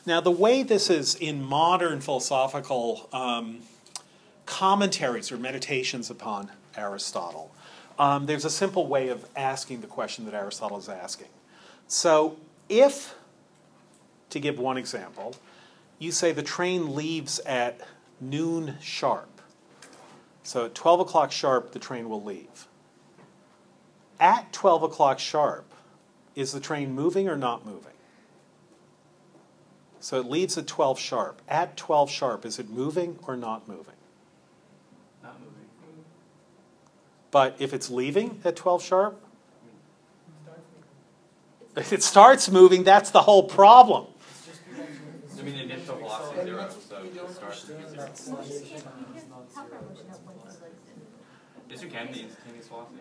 [0.05, 3.59] Now, the way this is in modern philosophical um,
[4.47, 7.53] commentaries or meditations upon Aristotle,
[7.99, 11.27] um, there's a simple way of asking the question that Aristotle is asking.
[11.87, 12.37] So,
[12.67, 13.13] if,
[14.31, 15.35] to give one example,
[15.99, 17.81] you say the train leaves at
[18.19, 19.41] noon sharp,
[20.41, 22.67] so at 12 o'clock sharp, the train will leave.
[24.19, 25.71] At 12 o'clock sharp,
[26.35, 27.91] is the train moving or not moving?
[30.01, 31.41] So it leaves at 12 sharp.
[31.47, 33.93] At 12 sharp, is it moving or not moving?
[35.23, 35.67] Not moving.
[37.29, 39.21] But if it's leaving at 12 sharp,
[41.77, 44.07] if it starts moving, that's the whole problem.
[44.29, 44.89] It's just because
[45.37, 47.95] moving I mean, the initial velocity And zero, so you it don't starts with understand
[47.95, 48.07] zero.
[48.07, 49.05] that slice of time.
[51.69, 52.99] Yes, you can, the instantaneous velocity.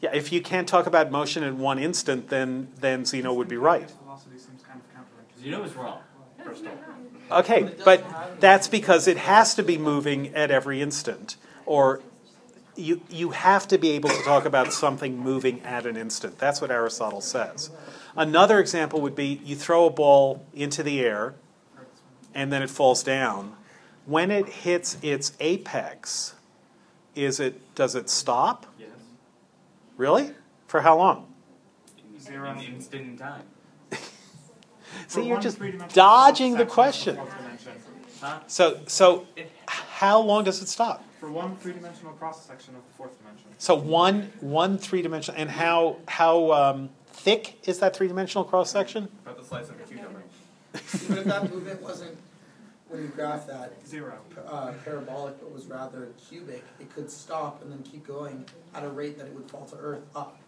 [0.00, 3.56] Yeah, if you can't talk about motion in one instant, then, then Zeno would be
[3.56, 3.88] right.
[4.02, 5.42] Velocity seems kind of counterintuitive.
[5.44, 6.00] Zeno is wrong,
[7.30, 7.40] all.
[7.40, 8.04] Okay, but
[8.40, 11.36] that's because it has to be moving at every instant.
[11.64, 12.02] Or
[12.76, 16.38] you, you have to be able to talk about something moving at an instant.
[16.38, 17.70] That's what Aristotle says.
[18.16, 21.34] Another example would be you throw a ball into the air
[22.34, 23.56] and then it falls down.
[24.04, 26.34] When it hits its apex,
[27.14, 28.66] is it does it stop?
[28.78, 28.88] Yes.
[29.96, 30.32] Really?
[30.66, 31.32] For how long?
[32.18, 32.50] Zero.
[32.52, 33.42] In instant in time.
[35.08, 35.58] For See, you're just
[35.94, 37.18] dodging the question.
[37.18, 37.72] of the fourth dimension.
[38.20, 38.38] Huh?
[38.46, 39.26] So so
[39.66, 41.04] how long does it stop?
[41.20, 43.48] For one three-dimensional cross-section of the fourth dimension.
[43.58, 48.70] So one one three dimensional and how how um, thick is that three dimensional cross
[48.70, 49.08] section?
[49.24, 50.22] about the slice of a cucumber.
[51.04, 52.16] Even if that movement wasn't,
[52.88, 54.18] when you graph that, Zero.
[54.48, 58.88] uh, parabolic, but was rather cubic, it could stop and then keep going at a
[58.88, 60.38] rate that it would fall to Earth up.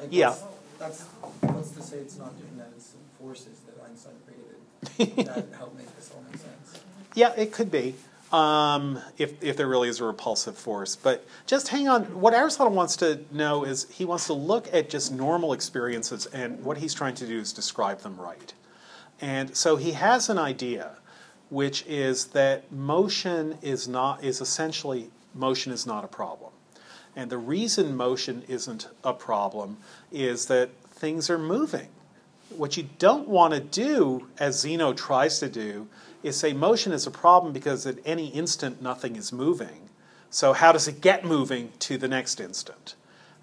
[0.00, 0.34] Like Yeah.
[0.78, 1.02] That's,
[1.40, 2.70] what's to say it's not doing that?
[2.76, 6.84] It's forces that Einstein created that help make this all make sense.
[7.14, 7.94] Yeah, it could be.
[8.32, 10.96] Um, if, if there really is a repulsive force.
[10.96, 12.02] But just hang on.
[12.20, 16.62] What Aristotle wants to know is he wants to look at just normal experiences, and
[16.64, 18.52] what he's trying to do is describe them right.
[19.20, 20.96] And so he has an idea,
[21.50, 26.50] which is that motion is not is essentially motion is not a problem.
[27.16, 29.78] And the reason motion isn't a problem
[30.12, 31.88] is that things are moving.
[32.50, 35.88] What you don't want to do, as Zeno tries to do,
[36.22, 39.88] is say motion is a problem because at any instant nothing is moving.
[40.30, 42.94] So, how does it get moving to the next instant?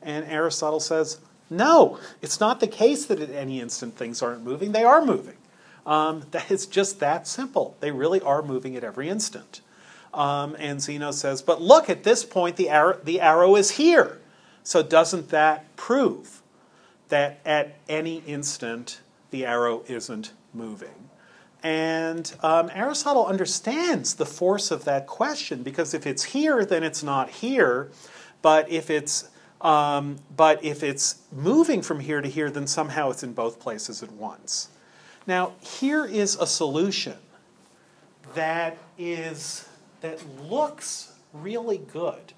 [0.01, 1.19] And Aristotle says,
[1.49, 4.71] no, it's not the case that at any instant things aren't moving.
[4.71, 5.37] They are moving.
[5.85, 6.23] Um,
[6.69, 7.75] just that simple.
[7.79, 9.61] They really are moving at every instant.
[10.13, 14.19] Um, and Zeno says, but look, at this point, the arrow, the arrow is here.
[14.63, 16.41] So, doesn't that prove
[17.09, 19.01] that at any instant
[19.31, 21.09] the arrow isn't moving?
[21.63, 27.01] And um, Aristotle understands the force of that question because if it's here, then it's
[27.01, 27.89] not here.
[28.41, 29.29] But if it's
[29.61, 34.03] um, but if it's moving from here to here, then somehow it's in both places
[34.03, 34.67] at once.
[35.25, 37.15] Now, here is a solution
[38.35, 39.67] that is
[40.03, 42.33] that looks really good,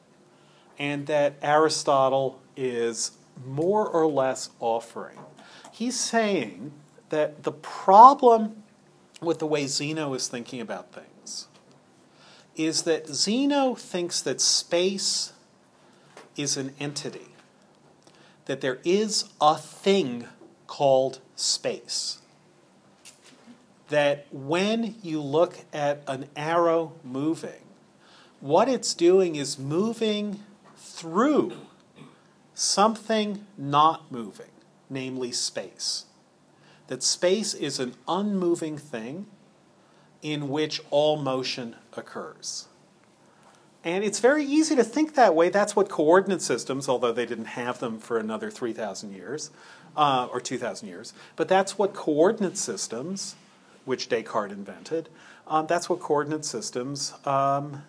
[0.78, 3.12] and that Aristotle is
[3.44, 5.18] more or less offering.
[5.72, 6.74] He's saying
[7.10, 8.62] that the problem
[9.20, 11.48] with the way Zeno is thinking about things
[12.56, 15.34] is that Zeno thinks that space
[16.38, 17.30] is an entity,
[18.46, 20.28] that there is a thing
[20.68, 22.20] called space.
[23.90, 27.62] That when you look at an arrow moving,
[28.40, 30.40] what it's doing is moving
[30.76, 31.54] through
[32.54, 34.52] something not moving,
[34.90, 36.06] namely space.
[36.88, 39.28] That space is an unmoving thing
[40.22, 42.68] in which all motion occurs.
[43.84, 45.50] And it's very easy to think that way.
[45.50, 49.52] That's what coordinate systems, although they didn't have them for another 3,000 years
[49.96, 53.36] uh, or 2,000 years, but that's what coordinate systems,
[53.86, 55.10] which Descartes invented,
[55.48, 57.84] um, that's what coordinate systems um,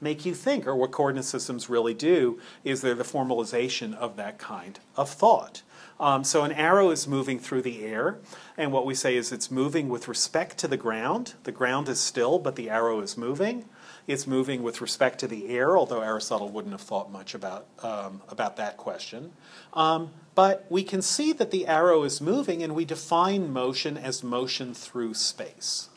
[0.00, 4.38] make you think, or what coordinate systems really do, is they're the formalization of that
[4.38, 5.62] kind of thought.
[5.98, 8.18] Um, so an arrow is moving through the air,
[8.56, 11.34] and what we say is it's moving with respect to the ground.
[11.44, 13.64] The ground is still, but the arrow is moving.
[14.06, 18.22] It's moving with respect to the air, although Aristotle wouldn't have thought much about, um,
[18.28, 19.32] about that question.
[19.74, 24.22] Um, but we can see that the arrow is moving, and we define motion as
[24.22, 25.88] motion through space.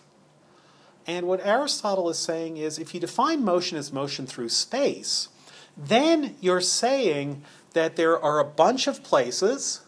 [1.06, 5.30] And what Aristotle is saying is if you define motion as motion through space,
[5.78, 9.82] then you're saying that there are a bunch of places,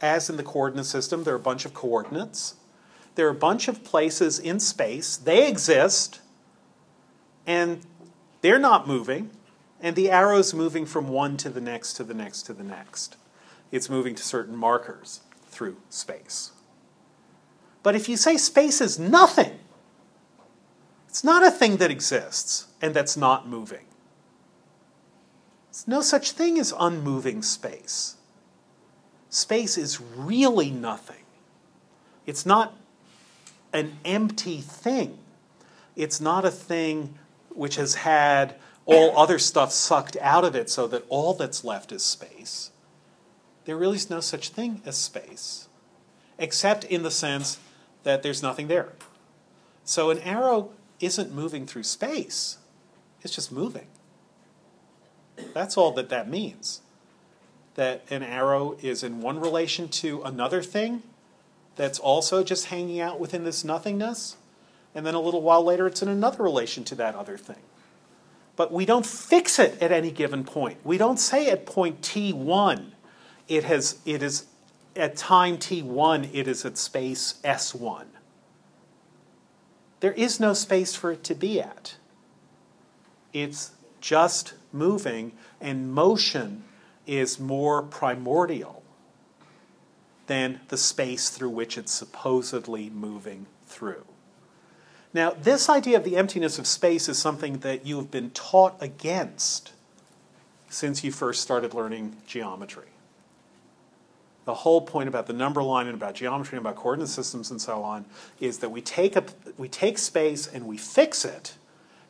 [0.00, 2.56] as in the coordinate system, there are a bunch of coordinates.
[3.14, 6.20] There are a bunch of places in space, they exist,
[7.48, 7.80] and
[8.42, 9.30] they're not moving,
[9.80, 13.16] and the arrow's moving from one to the next to the next to the next.
[13.72, 16.52] It's moving to certain markers through space.
[17.82, 19.58] But if you say space is nothing,
[21.08, 23.86] it's not a thing that exists and that's not moving.
[25.68, 28.16] There's no such thing as unmoving space.
[29.30, 31.24] Space is really nothing.
[32.26, 32.76] It's not
[33.72, 35.18] an empty thing.
[35.96, 37.17] It's not a thing
[37.58, 38.54] which has had
[38.86, 42.70] all other stuff sucked out of it so that all that's left is space.
[43.66, 45.68] There really is no such thing as space,
[46.38, 47.58] except in the sense
[48.04, 48.92] that there's nothing there.
[49.84, 50.70] So an arrow
[51.00, 52.56] isn't moving through space,
[53.20, 53.88] it's just moving.
[55.52, 56.80] That's all that that means.
[57.74, 61.02] That an arrow is in one relation to another thing
[61.76, 64.37] that's also just hanging out within this nothingness,
[64.94, 67.62] and then a little while later it's in another relation to that other thing.
[68.56, 70.78] But we don't fix it at any given point.
[70.82, 72.92] We don't say at point t1
[73.46, 74.46] it has it is
[74.96, 78.04] at time t1 it is at space s1.
[80.00, 81.96] There is no space for it to be at.
[83.32, 86.64] It's just moving, and motion
[87.06, 88.82] is more primordial
[90.26, 94.04] than the space through which it's supposedly moving through.
[95.14, 98.76] Now, this idea of the emptiness of space is something that you have been taught
[98.80, 99.72] against
[100.68, 102.88] since you first started learning geometry.
[104.44, 107.60] The whole point about the number line and about geometry and about coordinate systems and
[107.60, 108.04] so on
[108.40, 109.24] is that we take, a,
[109.56, 111.54] we take space and we fix it,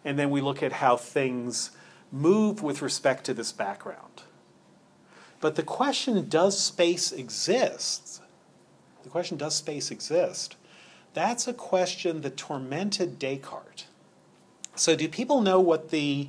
[0.05, 1.71] and then we look at how things
[2.13, 4.23] move with respect to this background.
[5.41, 8.23] But the question, does space exist?
[9.03, 10.57] The question, does space exist?
[11.15, 13.85] That's a question that tormented Descartes.
[14.75, 16.29] So, do people know what the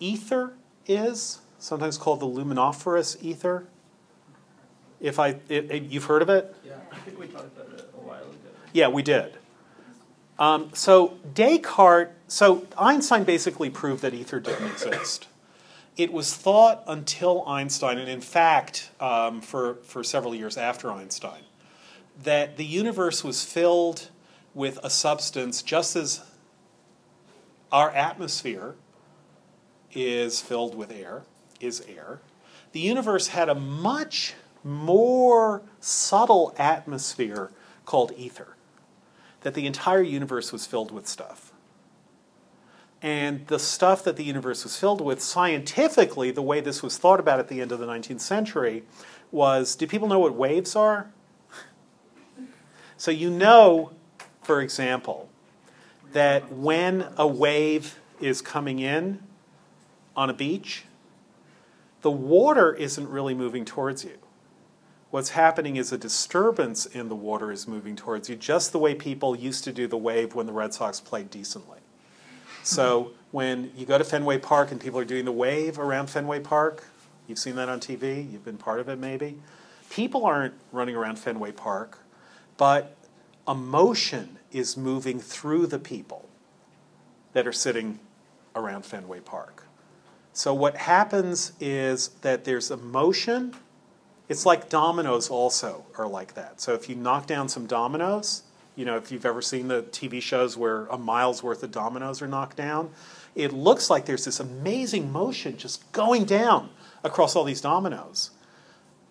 [0.00, 0.54] ether
[0.86, 1.40] is?
[1.58, 3.66] Sometimes called the luminiferous ether.
[5.00, 6.54] If I, it, it, you've heard of it?
[6.64, 6.72] Yeah.
[6.90, 8.32] I think we talked about it a while ago.
[8.72, 9.34] Yeah, we did.
[10.38, 15.28] Um, so Descartes, so Einstein basically proved that ether didn't exist.
[15.96, 21.42] It was thought until Einstein, and in fact, um, for, for several years after Einstein,
[22.20, 24.08] that the universe was filled
[24.54, 26.22] with a substance just as
[27.70, 28.74] our atmosphere
[29.92, 31.22] is filled with air,
[31.60, 32.20] is air.
[32.72, 34.34] The universe had a much
[34.64, 37.50] more subtle atmosphere
[37.84, 38.56] called ether,
[39.40, 41.52] that the entire universe was filled with stuff.
[43.00, 47.18] And the stuff that the universe was filled with, scientifically, the way this was thought
[47.18, 48.84] about at the end of the 19th century,
[49.32, 51.10] was do people know what waves are?
[53.02, 53.90] So you know,
[54.42, 55.28] for example,
[56.12, 59.18] that when a wave is coming in
[60.14, 60.84] on a beach,
[62.02, 64.18] the water isn't really moving towards you.
[65.10, 68.94] What's happening is a disturbance in the water is moving towards you, just the way
[68.94, 71.80] people used to do the wave when the Red Sox played decently.
[72.62, 73.12] So hmm.
[73.32, 76.84] when you go to Fenway Park and people are doing the wave around Fenway Park,
[77.26, 79.40] you've seen that on TV, you've been part of it maybe.
[79.90, 81.98] People aren't running around Fenway Park
[82.56, 82.96] but
[83.48, 86.28] emotion is moving through the people
[87.32, 87.98] that are sitting
[88.54, 89.66] around Fenway Park.
[90.32, 93.54] So what happens is that there's emotion.
[94.28, 96.60] It's like dominoes also are like that.
[96.60, 98.42] So if you knock down some dominoes,
[98.74, 102.22] you know, if you've ever seen the TV shows where a mile's worth of dominoes
[102.22, 102.90] are knocked down,
[103.34, 106.70] it looks like there's this amazing motion just going down
[107.04, 108.30] across all these dominoes.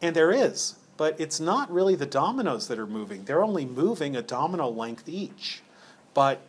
[0.01, 3.23] And there is but it's not really the dominoes that are moving.
[3.23, 5.63] They're only moving a domino length each.
[6.13, 6.41] But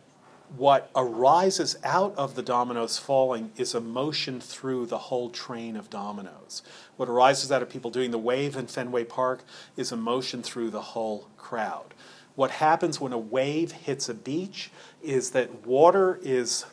[0.55, 5.89] what arises out of the dominoes falling is a motion through the whole train of
[5.89, 6.61] dominoes.
[6.97, 9.43] What arises out of people doing the wave in Fenway Park
[9.75, 11.95] is a motion through the whole crowd.
[12.35, 14.69] What happens when a wave hits a beach
[15.01, 16.67] is that water is,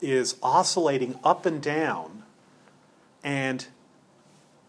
[0.00, 2.22] is oscillating up and down,
[3.22, 3.66] and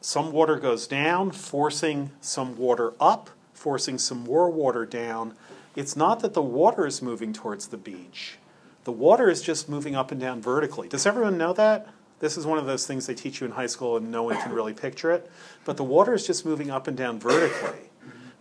[0.08, 5.34] some water goes down, forcing some water up, forcing some more water down.
[5.76, 8.38] It's not that the water is moving towards the beach.
[8.86, 10.88] The water is just moving up and down vertically.
[10.88, 11.90] Does everyone know that?
[12.22, 14.42] This is one of those things they teach you in high school and no one
[14.42, 15.30] can really picture it.
[15.66, 17.90] But the water is just moving up and down vertically.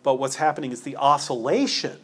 [0.05, 1.99] But what's happening is the oscillation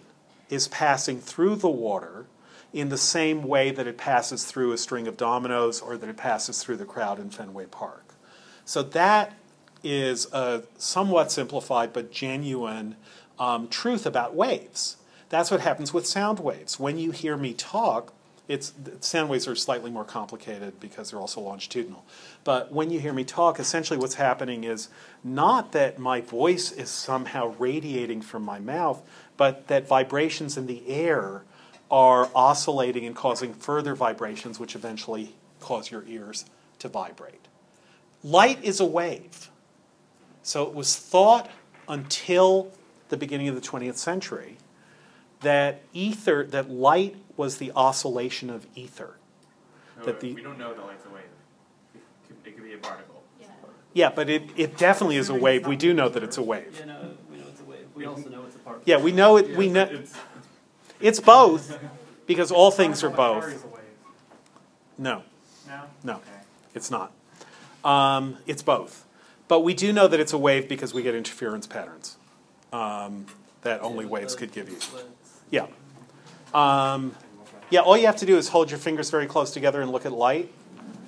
[0.51, 2.27] is passing through the water
[2.73, 6.17] in the same way that it passes through a string of dominoes or that it
[6.17, 8.17] passes through the crowd in Fenway Park.
[8.65, 9.35] So that
[9.83, 12.97] is a somewhat simplified but genuine
[13.39, 14.97] um, truth about waves.
[15.29, 16.79] That's what happens with sound waves.
[16.79, 18.13] When you hear me talk,
[18.49, 22.05] it's sound waves are slightly more complicated because they're also longitudinal.
[22.45, 24.89] But when you hear me talk, essentially what's happening is
[25.25, 29.03] not that my voice is somehow radiating from my mouth,
[29.37, 31.45] but that vibrations in the air
[31.91, 36.45] are oscillating and causing further vibrations, which eventually cause your ears
[36.79, 37.47] to vibrate.
[38.25, 39.51] Light is a wave.
[40.43, 41.51] So it was thought
[41.89, 42.71] until
[43.09, 44.57] the beginning of the 20th century
[45.41, 49.17] that ether, that light was the oscillation of ether.
[49.99, 51.23] No, That the- we don't know that light's a wave.
[51.95, 53.23] It could, it could be a particle.
[53.41, 53.47] Yeah.
[53.93, 55.67] Yeah, but it, it definitely is a wave.
[55.67, 56.77] We do know that it's a wave.
[56.81, 57.87] You know, we know it's a wave.
[57.95, 58.83] We also know it's a particle.
[58.87, 59.57] Yeah, we know it.
[59.57, 60.15] We know It's,
[61.01, 61.79] it's both
[62.27, 63.43] because all things are both.
[63.45, 63.79] carries a wave.
[64.99, 65.23] No,
[65.67, 65.83] No?
[66.05, 66.13] No.
[66.15, 66.23] Okay.
[66.75, 67.13] it's not.
[67.85, 69.05] Um, it's both.
[69.49, 72.17] But we do know that it's a wave because we get interference patterns
[72.73, 73.27] um,
[73.63, 74.79] that only waves could give you.
[75.51, 75.67] Yeah.
[76.55, 77.15] Um,
[77.71, 80.05] yeah, all you have to do is hold your fingers very close together and look
[80.05, 80.53] at light,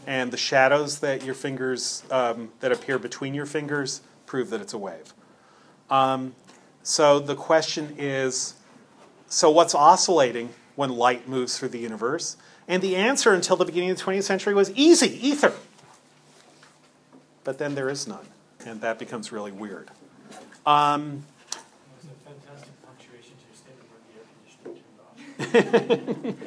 [0.06, 4.73] and the shadows that your fingers um, that appear between your fingers prove that it's
[4.73, 5.12] a wave.
[5.90, 6.35] Um,
[6.82, 8.55] so the question is,
[9.27, 12.36] so what's oscillating when light moves through the universe?
[12.66, 15.52] And the answer until the beginning of the 20th century was easy, ether.
[17.44, 18.26] But then there is none,
[18.64, 19.90] and that becomes really weird.
[20.66, 21.58] Um, That
[21.96, 24.26] was a fantastic punctuation to your statement when the air
[25.62, 26.38] conditioning turned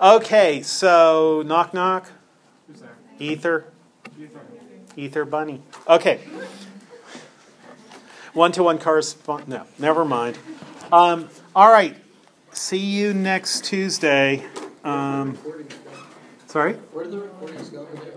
[0.00, 0.16] off.
[0.22, 2.10] Okay, so knock knock,
[2.68, 2.90] Who's there?
[3.18, 3.64] ether,
[4.18, 4.40] Ether.
[4.96, 5.60] ether bunny.
[5.88, 6.20] Okay.
[8.32, 9.46] One to one correspond.
[9.48, 10.38] No, never mind.
[10.90, 11.96] Um, all right.
[12.52, 14.42] See you next Tuesday.
[14.84, 15.36] Um,
[16.46, 16.74] sorry.
[16.74, 17.82] Where do the recordings go?
[17.82, 18.10] Are they